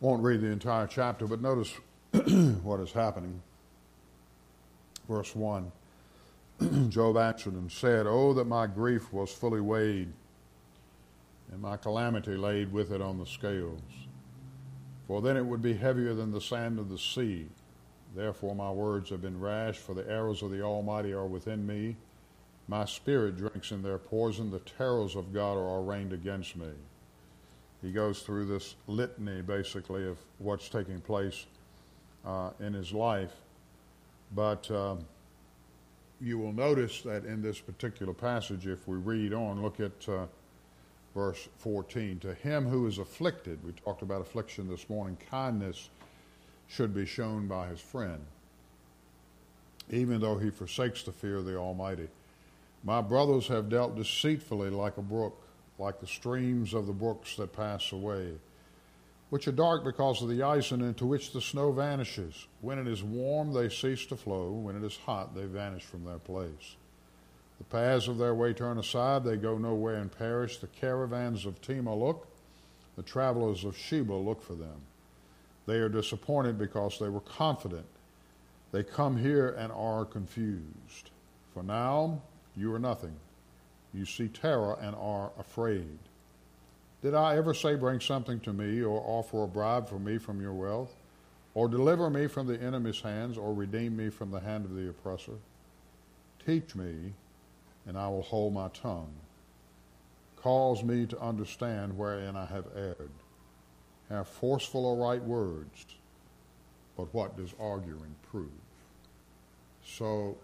Won't 0.02 0.24
read 0.24 0.40
the 0.40 0.48
entire 0.48 0.88
chapter, 0.88 1.28
but 1.28 1.40
notice 1.40 1.72
what 2.64 2.80
is 2.80 2.90
happening. 2.90 3.40
Verse 5.08 5.36
1 5.36 5.70
Job 6.88 7.16
answered 7.16 7.52
and 7.52 7.70
said, 7.70 8.06
Oh, 8.08 8.34
that 8.34 8.46
my 8.48 8.66
grief 8.66 9.12
was 9.12 9.30
fully 9.30 9.60
weighed, 9.60 10.12
and 11.52 11.62
my 11.62 11.76
calamity 11.76 12.36
laid 12.36 12.72
with 12.72 12.90
it 12.90 13.00
on 13.00 13.16
the 13.16 13.26
scales. 13.26 13.80
For 15.06 15.22
then 15.22 15.36
it 15.36 15.46
would 15.46 15.62
be 15.62 15.74
heavier 15.74 16.14
than 16.14 16.32
the 16.32 16.40
sand 16.40 16.80
of 16.80 16.88
the 16.88 16.98
sea. 16.98 17.46
Therefore 18.16 18.56
my 18.56 18.72
words 18.72 19.10
have 19.10 19.22
been 19.22 19.38
rash, 19.38 19.76
for 19.76 19.94
the 19.94 20.10
arrows 20.10 20.42
of 20.42 20.50
the 20.50 20.62
Almighty 20.62 21.12
are 21.12 21.28
within 21.28 21.64
me. 21.64 21.94
My 22.66 22.86
spirit 22.86 23.36
drinks 23.36 23.70
in 23.70 23.82
their 23.82 23.98
poison. 23.98 24.50
The 24.50 24.58
terrors 24.58 25.14
of 25.14 25.32
God 25.32 25.52
are 25.56 25.80
arraigned 25.80 26.12
against 26.12 26.56
me 26.56 26.72
he 27.82 27.90
goes 27.90 28.22
through 28.22 28.46
this 28.46 28.76
litany 28.86 29.42
basically 29.42 30.06
of 30.06 30.16
what's 30.38 30.68
taking 30.68 31.00
place 31.00 31.46
uh, 32.24 32.50
in 32.60 32.72
his 32.72 32.92
life. 32.92 33.32
But 34.34 34.70
um, 34.70 35.04
you 36.20 36.38
will 36.38 36.52
notice 36.52 37.02
that 37.02 37.24
in 37.24 37.42
this 37.42 37.58
particular 37.58 38.14
passage, 38.14 38.66
if 38.66 38.86
we 38.86 38.96
read 38.96 39.34
on, 39.34 39.60
look 39.60 39.80
at 39.80 40.08
uh, 40.08 40.26
verse 41.12 41.48
14. 41.58 42.20
To 42.20 42.34
him 42.34 42.66
who 42.66 42.86
is 42.86 42.98
afflicted, 42.98 43.58
we 43.64 43.72
talked 43.72 44.02
about 44.02 44.20
affliction 44.20 44.68
this 44.68 44.88
morning, 44.88 45.18
kindness 45.30 45.90
should 46.68 46.94
be 46.94 47.04
shown 47.04 47.48
by 47.48 47.66
his 47.66 47.80
friend, 47.80 48.24
even 49.90 50.20
though 50.20 50.38
he 50.38 50.50
forsakes 50.50 51.02
the 51.02 51.12
fear 51.12 51.36
of 51.36 51.44
the 51.44 51.56
Almighty. 51.56 52.08
My 52.84 53.00
brothers 53.00 53.48
have 53.48 53.68
dealt 53.68 53.96
deceitfully 53.96 54.70
like 54.70 54.96
a 54.96 55.02
brook 55.02 55.41
like 55.82 56.00
the 56.00 56.06
streams 56.06 56.74
of 56.74 56.86
the 56.86 56.92
brooks 56.92 57.34
that 57.36 57.52
pass 57.52 57.90
away, 57.90 58.34
which 59.30 59.48
are 59.48 59.52
dark 59.52 59.84
because 59.84 60.22
of 60.22 60.28
the 60.28 60.42
ice 60.42 60.70
and 60.70 60.80
into 60.80 61.04
which 61.04 61.32
the 61.32 61.40
snow 61.40 61.72
vanishes. 61.72 62.46
When 62.60 62.78
it 62.78 62.86
is 62.86 63.02
warm, 63.02 63.52
they 63.52 63.68
cease 63.68 64.06
to 64.06 64.16
flow. 64.16 64.52
When 64.52 64.76
it 64.76 64.84
is 64.84 64.96
hot, 64.96 65.34
they 65.34 65.46
vanish 65.46 65.82
from 65.82 66.04
their 66.04 66.18
place. 66.18 66.76
The 67.58 67.64
paths 67.64 68.06
of 68.06 68.18
their 68.18 68.34
way 68.34 68.52
turn 68.52 68.78
aside, 68.78 69.24
they 69.24 69.36
go 69.36 69.58
nowhere 69.58 69.96
and 69.96 70.16
perish. 70.16 70.58
The 70.58 70.68
caravans 70.68 71.46
of 71.46 71.60
Tema 71.60 71.94
look, 71.94 72.28
the 72.96 73.02
travelers 73.02 73.64
of 73.64 73.76
Sheba 73.76 74.12
look 74.12 74.40
for 74.40 74.54
them. 74.54 74.82
They 75.66 75.78
are 75.78 75.88
disappointed 75.88 76.58
because 76.58 76.98
they 76.98 77.08
were 77.08 77.20
confident. 77.20 77.86
They 78.70 78.84
come 78.84 79.16
here 79.16 79.48
and 79.48 79.72
are 79.72 80.04
confused. 80.04 81.10
For 81.54 81.62
now, 81.62 82.22
you 82.56 82.72
are 82.72 82.78
nothing. 82.78 83.16
You 83.94 84.04
see 84.04 84.28
terror 84.28 84.78
and 84.80 84.96
are 84.96 85.32
afraid. 85.38 85.98
Did 87.02 87.14
I 87.14 87.36
ever 87.36 87.52
say, 87.52 87.74
Bring 87.74 88.00
something 88.00 88.40
to 88.40 88.52
me, 88.52 88.82
or 88.82 89.02
offer 89.04 89.44
a 89.44 89.48
bribe 89.48 89.88
for 89.88 89.98
me 89.98 90.18
from 90.18 90.40
your 90.40 90.54
wealth, 90.54 90.94
or 91.54 91.68
deliver 91.68 92.08
me 92.08 92.26
from 92.26 92.46
the 92.46 92.60
enemy's 92.60 93.00
hands, 93.00 93.36
or 93.36 93.52
redeem 93.52 93.96
me 93.96 94.08
from 94.08 94.30
the 94.30 94.40
hand 94.40 94.64
of 94.64 94.74
the 94.74 94.88
oppressor? 94.88 95.38
Teach 96.46 96.74
me, 96.74 97.12
and 97.86 97.98
I 97.98 98.08
will 98.08 98.22
hold 98.22 98.54
my 98.54 98.68
tongue. 98.68 99.12
Cause 100.36 100.82
me 100.82 101.06
to 101.06 101.20
understand 101.20 101.96
wherein 101.96 102.36
I 102.36 102.46
have 102.46 102.66
erred. 102.74 103.10
Have 104.08 104.28
forceful 104.28 104.86
or 104.86 104.96
right 104.96 105.22
words, 105.22 105.86
but 106.96 107.12
what 107.14 107.36
does 107.36 107.54
arguing 107.60 108.14
prove? 108.30 108.50
So, 109.84 110.36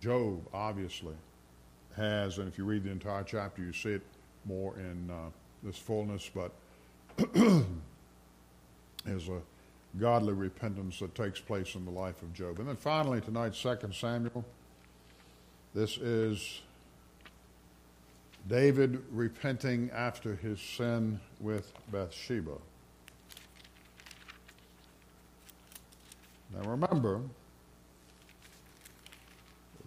Job, 0.00 0.46
obviously, 0.52 1.14
has, 1.96 2.38
and 2.38 2.48
if 2.48 2.58
you 2.58 2.64
read 2.64 2.84
the 2.84 2.90
entire 2.90 3.24
chapter, 3.24 3.62
you 3.62 3.72
see 3.72 3.90
it 3.90 4.02
more 4.44 4.76
in 4.78 5.10
uh, 5.10 5.30
this 5.62 5.78
fullness, 5.78 6.30
but 6.34 6.52
is 9.06 9.28
a 9.28 9.40
godly 9.98 10.34
repentance 10.34 10.98
that 10.98 11.14
takes 11.14 11.40
place 11.40 11.74
in 11.74 11.84
the 11.84 11.90
life 11.90 12.22
of 12.22 12.32
Job. 12.34 12.58
And 12.58 12.68
then 12.68 12.76
finally, 12.76 13.20
tonight, 13.20 13.54
2 13.54 13.76
Samuel. 13.92 14.44
This 15.74 15.96
is 15.98 16.60
David 18.48 19.02
repenting 19.10 19.90
after 19.90 20.36
his 20.36 20.60
sin 20.60 21.20
with 21.40 21.72
Bathsheba. 21.90 22.58
Now 26.54 26.70
remember, 26.70 27.20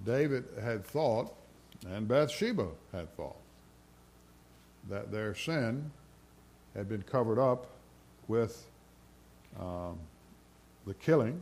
David 0.06 0.46
had 0.62 0.86
thought 0.86 1.34
and 1.88 2.08
Bathsheba 2.08 2.68
had 2.92 3.16
thought 3.16 3.40
that 4.90 5.12
their 5.12 5.36
sin 5.36 5.92
had 6.76 6.90
been 6.90 7.02
covered 7.04 7.40
up 7.40 7.68
with 8.28 8.66
um, 9.60 9.98
the 10.86 10.94
killing, 10.96 11.42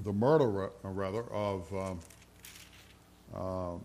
the 0.00 0.12
murder, 0.12 0.64
uh, 0.64 0.68
rather, 0.84 1.22
of 1.32 1.72
um, 1.74 2.00
uh, 3.34 3.78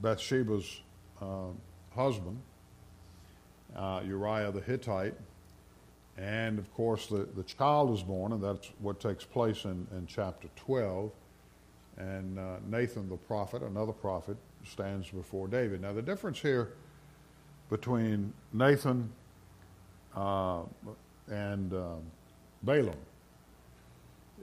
Bathsheba's 0.00 0.80
uh, 1.20 1.48
husband, 1.94 2.38
uh, 3.74 4.02
Uriah 4.04 4.52
the 4.52 4.60
Hittite. 4.60 5.14
And 6.16 6.58
of 6.58 6.72
course, 6.74 7.06
the, 7.06 7.26
the 7.34 7.42
child 7.42 7.92
is 7.92 8.02
born, 8.02 8.32
and 8.32 8.42
that's 8.42 8.70
what 8.78 9.00
takes 9.00 9.24
place 9.24 9.64
in, 9.64 9.86
in 9.92 10.06
chapter 10.06 10.48
12. 10.56 11.10
And 11.96 12.38
uh, 12.38 12.56
Nathan 12.68 13.08
the 13.08 13.16
prophet, 13.16 13.62
another 13.62 13.92
prophet, 13.92 14.36
stands 14.64 15.10
before 15.10 15.46
David. 15.48 15.80
Now, 15.82 15.92
the 15.92 16.02
difference 16.02 16.40
here 16.40 16.72
between 17.70 18.32
Nathan 18.52 19.10
uh, 20.16 20.62
and 21.28 21.72
um, 21.72 22.02
Balaam 22.62 22.96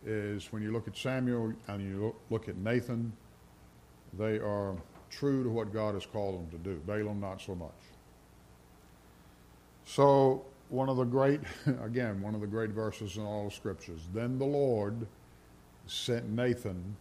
is 0.05 0.51
when 0.51 0.63
you 0.63 0.71
look 0.71 0.87
at 0.87 0.97
Samuel 0.97 1.53
and 1.67 1.81
you 1.81 2.15
look 2.29 2.47
at 2.47 2.57
Nathan, 2.57 3.11
they 4.17 4.37
are 4.37 4.75
true 5.09 5.43
to 5.43 5.49
what 5.49 5.73
God 5.73 5.93
has 5.93 6.05
called 6.05 6.39
them 6.39 6.49
to 6.51 6.57
do. 6.57 6.81
Balaam, 6.85 7.19
not 7.19 7.41
so 7.41 7.53
much. 7.53 7.69
So, 9.85 10.45
one 10.69 10.87
of 10.87 10.97
the 10.97 11.03
great, 11.03 11.41
again, 11.83 12.21
one 12.21 12.33
of 12.33 12.41
the 12.41 12.47
great 12.47 12.69
verses 12.69 13.17
in 13.17 13.23
all 13.23 13.45
the 13.45 13.51
scriptures. 13.51 14.01
Then 14.13 14.39
the 14.39 14.45
Lord 14.45 15.05
sent 15.85 16.29
Nathan 16.29 16.95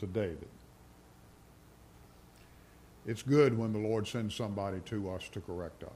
to 0.00 0.06
David. 0.06 0.48
It's 3.06 3.22
good 3.22 3.56
when 3.56 3.72
the 3.72 3.78
Lord 3.78 4.08
sends 4.08 4.34
somebody 4.34 4.80
to 4.86 5.10
us 5.10 5.28
to 5.30 5.40
correct 5.40 5.84
us. 5.84 5.90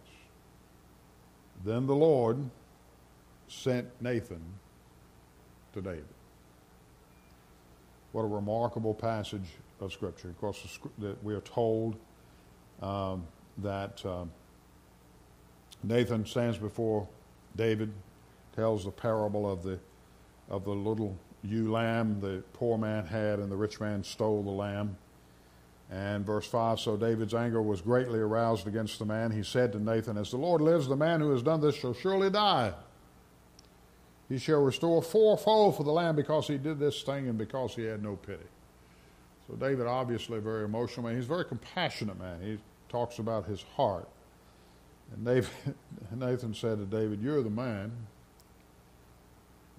Then 1.64 1.86
the 1.86 1.94
Lord 1.94 2.38
sent 3.48 3.88
Nathan 4.00 4.42
to 5.72 5.80
David. 5.80 6.04
What 8.12 8.22
a 8.22 8.28
remarkable 8.28 8.94
passage 8.94 9.48
of 9.80 9.92
Scripture. 9.92 10.28
Of 10.28 10.38
course, 10.38 10.78
that 10.98 11.22
we 11.24 11.34
are 11.34 11.40
told 11.40 11.96
um, 12.82 13.26
that 13.58 14.04
um, 14.04 14.30
Nathan 15.82 16.26
stands 16.26 16.58
before 16.58 17.08
David, 17.56 17.92
tells 18.54 18.84
the 18.84 18.90
parable 18.90 19.50
of 19.50 19.62
the 19.62 19.78
of 20.50 20.64
the 20.64 20.70
little 20.70 21.16
ewe 21.44 21.70
lamb 21.70 22.20
the 22.20 22.42
poor 22.54 22.78
man 22.78 23.06
had 23.06 23.38
and 23.38 23.50
the 23.50 23.56
rich 23.56 23.80
man 23.80 24.02
stole 24.02 24.42
the 24.42 24.50
lamb. 24.50 24.96
And 25.90 26.24
verse 26.24 26.46
5 26.46 26.80
So 26.80 26.96
David's 26.96 27.34
anger 27.34 27.62
was 27.62 27.80
greatly 27.80 28.18
aroused 28.18 28.66
against 28.66 28.98
the 28.98 29.04
man. 29.04 29.30
He 29.30 29.42
said 29.42 29.72
to 29.72 29.78
Nathan, 29.78 30.16
As 30.16 30.30
the 30.30 30.38
Lord 30.38 30.60
lives, 30.60 30.88
the 30.88 30.96
man 30.96 31.20
who 31.20 31.30
has 31.30 31.42
done 31.42 31.60
this 31.60 31.76
shall 31.76 31.94
surely 31.94 32.30
die. 32.30 32.72
He 34.28 34.38
shall 34.38 34.62
restore 34.62 35.02
fourfold 35.02 35.76
for 35.76 35.84
the 35.84 35.92
lamb 35.92 36.16
because 36.16 36.48
he 36.48 36.56
did 36.56 36.78
this 36.78 37.02
thing 37.02 37.28
and 37.28 37.36
because 37.36 37.74
he 37.74 37.84
had 37.84 38.02
no 38.02 38.16
pity. 38.16 38.46
So 39.46 39.54
David, 39.54 39.86
obviously 39.86 40.40
very 40.40 40.64
emotional 40.64 41.06
man. 41.06 41.16
He's 41.16 41.26
a 41.26 41.28
very 41.28 41.44
compassionate 41.44 42.18
man. 42.18 42.40
He 42.40 42.58
talks 42.88 43.18
about 43.18 43.44
his 43.44 43.62
heart. 43.76 44.08
And 45.12 45.24
Nathan 46.16 46.54
said 46.54 46.78
to 46.78 46.86
David, 46.86 47.20
You're 47.20 47.42
the 47.42 47.50
man. 47.50 47.92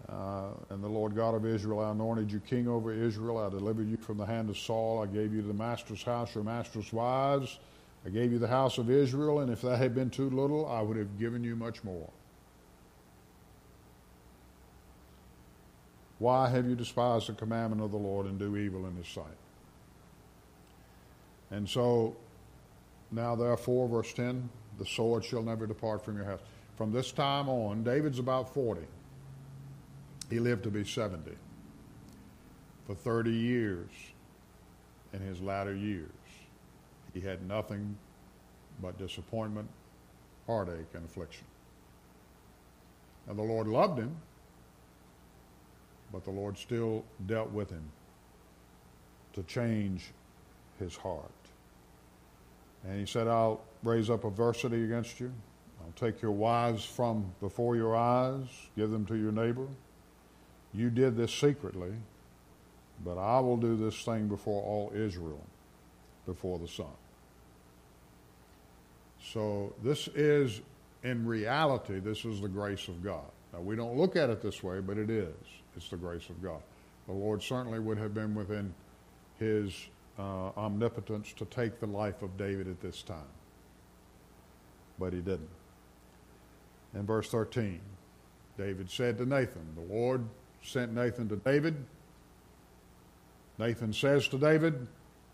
Uh, 0.10 0.50
and 0.70 0.84
the 0.84 0.88
Lord 0.88 1.16
God 1.16 1.34
of 1.34 1.46
Israel, 1.46 1.80
I 1.80 1.92
anointed 1.92 2.32
you 2.32 2.40
king 2.40 2.68
over 2.68 2.94
Israel. 2.94 3.40
I 3.40 3.50
delivered 3.50 3.90
you 3.90 3.98
from 3.98 4.18
the 4.18 4.26
hand 4.26 4.50
of 4.50 4.58
Saul. 4.58 5.02
I 5.02 5.08
gave 5.08 5.34
you 5.34 5.42
the 5.42 5.54
master's 5.54 6.04
house, 6.04 6.36
your 6.36 6.44
master's 6.44 6.94
wives. 6.94 7.60
I 8.06 8.10
gave 8.10 8.32
you 8.32 8.38
the 8.38 8.48
house 8.48 8.78
of 8.78 8.92
Israel, 8.92 9.40
and 9.40 9.52
if 9.52 9.62
that 9.62 9.78
had 9.78 9.96
been 9.96 10.12
too 10.12 10.30
little, 10.30 10.68
I 10.68 10.82
would 10.82 10.96
have 10.96 11.18
given 11.18 11.44
you 11.44 11.56
much 11.56 11.84
more. 11.84 12.12
Why 16.20 16.50
have 16.50 16.68
you 16.68 16.76
despised 16.76 17.28
the 17.28 17.34
commandment 17.34 17.82
of 17.82 17.92
the 17.92 17.98
Lord 17.98 18.28
and 18.28 18.38
do 18.38 18.56
evil 18.56 18.86
in 18.86 18.96
his 18.96 19.08
sight? 19.08 19.26
And 21.50 21.68
so, 21.68 22.16
now 23.12 23.36
therefore, 23.36 23.88
verse 23.88 24.14
10 24.14 24.50
the 24.78 24.86
sword 24.86 25.24
shall 25.24 25.42
never 25.42 25.66
depart 25.66 26.04
from 26.04 26.18
your 26.18 26.26
house. 26.26 26.42
From 26.78 26.92
this 26.92 27.12
time 27.12 27.48
on, 27.48 27.84
David's 27.84 28.20
about 28.20 28.54
40. 28.54 28.82
He 30.30 30.40
lived 30.40 30.64
to 30.64 30.72
be 30.72 30.84
70. 30.84 31.32
For 32.88 32.96
30 32.96 33.32
years, 33.32 33.90
in 35.14 35.20
his 35.22 35.42
latter 35.42 35.74
years, 35.76 36.10
he 37.14 37.22
had 37.22 37.48
nothing 37.48 37.98
but 38.82 38.98
disappointment, 38.98 39.70
heartache, 40.46 40.94
and 40.94 41.06
affliction. 41.06 41.46
And 43.28 43.38
the 43.38 43.44
Lord 43.44 43.68
loved 43.68 43.98
him, 43.98 44.16
but 46.12 46.24
the 46.24 46.32
Lord 46.32 46.58
still 46.58 47.04
dealt 47.26 47.52
with 47.52 47.70
him 47.70 47.84
to 49.34 49.44
change 49.44 50.12
his 50.80 50.96
heart. 50.96 51.32
And 52.84 53.00
he 53.00 53.06
said, 53.06 53.28
I'll 53.28 53.62
raise 53.84 54.10
up 54.10 54.26
adversity 54.26 54.84
against 54.84 55.20
you. 55.20 55.32
I'll 55.82 55.94
take 56.10 56.22
your 56.22 56.32
wives 56.32 56.86
from 56.86 57.32
before 57.40 57.76
your 57.76 57.96
eyes, 57.96 58.48
give 58.76 58.92
them 58.92 59.06
to 59.08 59.16
your 59.16 59.32
neighbor. 59.32 59.68
You 60.76 60.90
did 60.90 61.16
this 61.16 61.34
secretly, 61.34 61.94
but 63.04 63.18
I 63.18 63.40
will 63.40 63.58
do 63.58 63.78
this 63.78 64.02
thing 64.04 64.28
before 64.28 64.62
all 64.64 64.92
Israel, 64.94 65.44
before 66.26 66.60
the 66.60 66.68
sun. 66.68 66.88
So 69.22 69.74
this 69.84 70.10
is, 70.10 70.62
in 71.04 71.26
reality, 71.26 72.00
this 72.00 72.26
is 72.26 72.42
the 72.42 72.50
grace 72.50 72.90
of 72.90 73.04
God. 73.04 73.26
Now, 73.54 73.62
we 73.62 73.76
don't 73.76 73.96
look 73.96 74.18
at 74.18 74.30
it 74.30 74.42
this 74.42 74.62
way, 74.62 74.82
but 74.82 74.98
it 74.98 75.10
is. 75.10 75.34
It's 75.78 75.90
the 75.90 75.98
grace 75.98 76.30
of 76.30 76.44
God. 76.44 76.62
The 77.08 77.14
Lord 77.14 77.42
certainly 77.42 77.80
would 77.80 77.98
have 77.98 78.14
been 78.14 78.36
within 78.36 78.74
his 79.40 79.88
uh, 80.20 80.50
omnipotence 80.58 81.32
to 81.34 81.46
take 81.46 81.80
the 81.80 81.88
life 81.88 82.22
of 82.22 82.38
David 82.38 82.68
at 82.68 82.82
this 82.82 83.02
time, 83.02 83.32
but 85.00 85.14
he 85.14 85.20
didn't. 85.20 85.50
In 86.94 87.06
verse 87.06 87.30
13, 87.30 87.80
David 88.58 88.90
said 88.90 89.18
to 89.18 89.26
Nathan, 89.26 89.68
The 89.76 89.94
Lord 89.94 90.26
sent 90.66 90.94
Nathan 90.94 91.30
to 91.30 91.36
David. 91.36 91.76
Nathan 93.58 93.94
says 93.94 94.28
to 94.30 94.38
David, 94.38 94.88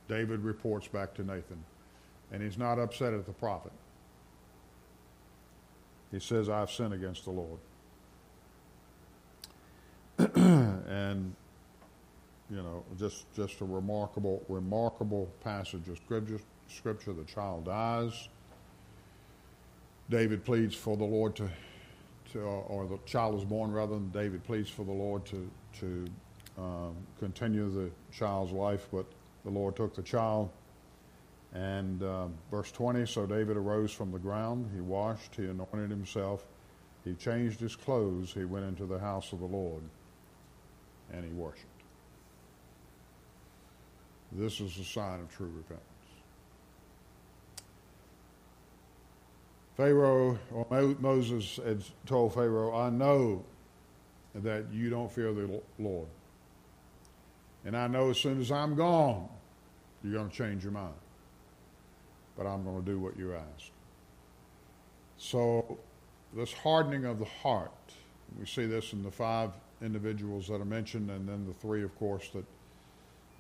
David 0.07 0.41
reports 0.41 0.87
back 0.87 1.13
to 1.15 1.23
Nathan. 1.23 1.63
And 2.31 2.41
he's 2.41 2.57
not 2.57 2.79
upset 2.79 3.13
at 3.13 3.25
the 3.25 3.33
prophet. 3.33 3.71
He 6.11 6.19
says, 6.19 6.49
I've 6.49 6.69
sinned 6.69 6.93
against 6.93 7.25
the 7.25 7.31
Lord. 7.31 7.59
and, 10.35 11.33
you 12.49 12.57
know, 12.57 12.83
just, 12.99 13.25
just 13.33 13.61
a 13.61 13.65
remarkable, 13.65 14.43
remarkable 14.49 15.31
passage 15.43 15.87
of 15.87 15.97
scripture. 15.97 16.39
scripture. 16.67 17.13
The 17.13 17.23
child 17.23 17.65
dies. 17.65 18.27
David 20.09 20.43
pleads 20.43 20.75
for 20.75 20.97
the 20.97 21.05
Lord 21.05 21.35
to 21.37 21.49
to, 22.33 22.41
or 22.41 22.85
the 22.87 22.97
child 23.05 23.35
is 23.35 23.45
born 23.45 23.71
rather 23.71 23.93
than 23.93 24.09
David 24.09 24.43
pleads 24.43 24.69
for 24.69 24.83
the 24.83 24.91
Lord 24.91 25.25
to, 25.25 25.49
to 25.79 26.05
um, 26.57 26.95
continue 27.19 27.69
the 27.69 27.89
child's 28.11 28.51
life, 28.51 28.87
but 28.91 29.05
the 29.43 29.51
Lord 29.51 29.75
took 29.75 29.95
the 29.95 30.01
child. 30.01 30.49
And 31.53 32.01
um, 32.03 32.33
verse 32.49 32.71
20 32.71 33.05
So 33.05 33.25
David 33.25 33.57
arose 33.57 33.91
from 33.91 34.11
the 34.11 34.19
ground, 34.19 34.69
he 34.73 34.81
washed, 34.81 35.35
he 35.35 35.45
anointed 35.45 35.89
himself, 35.89 36.45
he 37.03 37.13
changed 37.13 37.59
his 37.59 37.75
clothes, 37.75 38.31
he 38.33 38.45
went 38.45 38.65
into 38.65 38.85
the 38.85 38.99
house 38.99 39.33
of 39.33 39.39
the 39.39 39.45
Lord, 39.45 39.83
and 41.11 41.25
he 41.25 41.31
worshiped. 41.31 41.65
This 44.31 44.61
is 44.61 44.77
a 44.77 44.85
sign 44.85 45.19
of 45.19 45.29
true 45.29 45.51
repentance. 45.53 45.90
Pharaoh, 49.77 50.37
or 50.53 50.95
Moses 50.99 51.59
had 51.63 51.83
told 52.05 52.33
Pharaoh, 52.33 52.75
I 52.75 52.89
know 52.89 53.45
that 54.35 54.65
you 54.71 54.89
don't 54.89 55.11
fear 55.11 55.33
the 55.33 55.61
Lord. 55.79 56.07
And 57.65 57.75
I 57.75 57.87
know 57.87 58.09
as 58.09 58.17
soon 58.17 58.39
as 58.39 58.51
I'm 58.51 58.75
gone, 58.75 59.27
you're 60.03 60.13
going 60.13 60.29
to 60.29 60.35
change 60.35 60.63
your 60.63 60.73
mind. 60.73 60.93
But 62.37 62.47
I'm 62.47 62.63
going 62.63 62.83
to 62.83 62.91
do 62.91 62.99
what 62.99 63.17
you 63.17 63.33
ask. 63.33 63.71
So, 65.17 65.77
this 66.33 66.53
hardening 66.53 67.05
of 67.05 67.19
the 67.19 67.25
heart, 67.25 67.71
we 68.39 68.45
see 68.45 68.65
this 68.65 68.93
in 68.93 69.03
the 69.03 69.11
five 69.11 69.51
individuals 69.81 70.47
that 70.47 70.61
are 70.61 70.65
mentioned, 70.65 71.11
and 71.11 71.27
then 71.27 71.45
the 71.45 71.53
three, 71.53 71.83
of 71.83 71.95
course, 71.99 72.29
that 72.33 72.45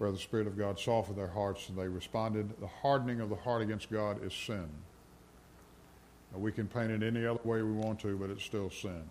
where 0.01 0.11
the 0.11 0.17
Spirit 0.17 0.47
of 0.47 0.57
God 0.57 0.79
softened 0.79 1.15
their 1.15 1.27
hearts 1.27 1.69
and 1.69 1.77
they 1.77 1.87
responded. 1.87 2.59
The 2.59 2.65
hardening 2.65 3.21
of 3.21 3.29
the 3.29 3.35
heart 3.35 3.61
against 3.61 3.91
God 3.91 4.23
is 4.25 4.33
sin. 4.33 4.67
We 6.35 6.51
can 6.51 6.67
paint 6.67 6.91
it 6.91 7.03
any 7.03 7.25
other 7.25 7.41
way 7.43 7.61
we 7.61 7.71
want 7.71 7.99
to, 8.01 8.15
but 8.17 8.29
it's 8.29 8.43
still 8.43 8.69
sin. 8.69 9.03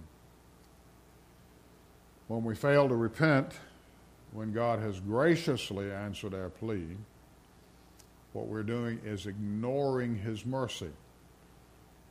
When 2.28 2.44
we 2.44 2.54
fail 2.54 2.88
to 2.88 2.94
repent, 2.94 3.52
when 4.32 4.52
God 4.52 4.78
has 4.80 5.00
graciously 5.00 5.90
answered 5.90 6.34
our 6.34 6.48
plea, 6.48 6.96
what 8.32 8.46
we're 8.46 8.62
doing 8.62 9.00
is 9.04 9.26
ignoring 9.26 10.16
his 10.16 10.46
mercy. 10.46 10.90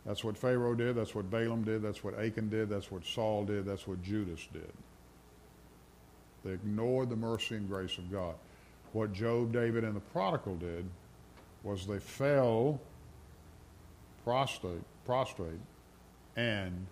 That's 0.05 0.23
what 0.23 0.37
Pharaoh 0.37 0.75
did, 0.75 0.95
that's 0.95 1.15
what 1.15 1.29
Balaam 1.29 1.63
did, 1.63 1.81
that's 1.81 2.03
what 2.03 2.19
Achan 2.19 2.49
did, 2.49 2.69
that's 2.69 2.91
what 2.91 3.05
Saul 3.05 3.45
did, 3.45 3.65
that's 3.65 3.87
what 3.87 4.01
Judas 4.03 4.47
did. 4.53 4.71
They 6.43 6.51
ignored 6.51 7.09
the 7.09 7.15
mercy 7.15 7.55
and 7.55 7.67
grace 7.67 7.97
of 7.97 8.11
God. 8.11 8.35
What 8.93 9.13
Job, 9.13 9.53
David, 9.53 9.83
and 9.83 9.95
the 9.95 10.01
prodigal 10.01 10.55
did 10.55 10.85
was 11.63 11.85
they 11.85 11.99
fell 11.99 12.79
prostrate, 14.23 14.81
prostrate 15.09 15.59
and 16.35 16.85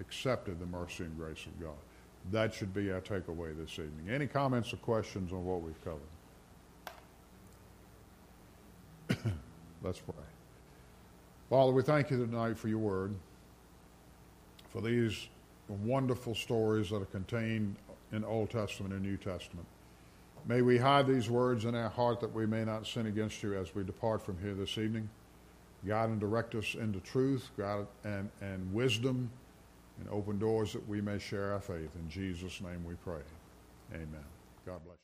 accepted 0.00 0.58
the 0.58 0.66
mercy 0.66 1.04
and 1.04 1.16
grace 1.16 1.46
of 1.46 1.60
God. 1.60 1.76
That 2.32 2.52
should 2.52 2.74
be 2.74 2.90
our 2.90 3.00
takeaway 3.00 3.56
this 3.56 3.74
evening. 3.74 4.08
Any 4.10 4.26
comments 4.26 4.72
or 4.72 4.78
questions 4.78 5.32
on 5.32 5.44
what 5.44 5.62
we've 5.62 5.80
covered? 5.84 6.00
Let's 9.80 10.00
pray. 10.00 10.16
Father, 11.48 11.70
we 11.70 11.84
thank 11.84 12.10
you 12.10 12.26
tonight 12.26 12.58
for 12.58 12.66
your 12.66 12.78
word, 12.78 13.14
for 14.70 14.80
these 14.80 15.28
wonderful 15.68 16.34
stories 16.34 16.90
that 16.90 16.96
are 16.96 17.04
contained 17.04 17.76
in 18.10 18.24
Old 18.24 18.50
Testament 18.50 18.92
and 18.92 19.02
New 19.02 19.16
Testament. 19.16 19.68
May 20.48 20.62
we 20.62 20.78
hide 20.78 21.06
these 21.06 21.30
words 21.30 21.64
in 21.64 21.76
our 21.76 21.90
heart 21.90 22.18
that 22.22 22.34
we 22.34 22.44
may 22.44 22.64
not 22.64 22.88
sin 22.88 23.06
against 23.06 23.40
you 23.40 23.56
as 23.56 23.72
we 23.72 23.84
depart 23.84 24.20
from 24.20 24.36
here 24.42 24.54
this 24.54 24.78
evening. 24.78 25.08
Guide 25.86 26.10
and 26.10 26.20
direct 26.20 26.54
us 26.54 26.74
into 26.74 27.00
truth, 27.00 27.50
God, 27.56 27.86
and, 28.04 28.30
and 28.40 28.72
wisdom, 28.72 29.30
and 29.98 30.08
open 30.10 30.38
doors 30.38 30.72
that 30.72 30.88
we 30.88 31.00
may 31.00 31.18
share 31.18 31.52
our 31.52 31.60
faith. 31.60 31.90
In 31.96 32.08
Jesus' 32.08 32.60
name 32.60 32.84
we 32.84 32.94
pray. 32.94 33.22
Amen. 33.92 34.24
God 34.64 34.80
bless. 34.84 35.01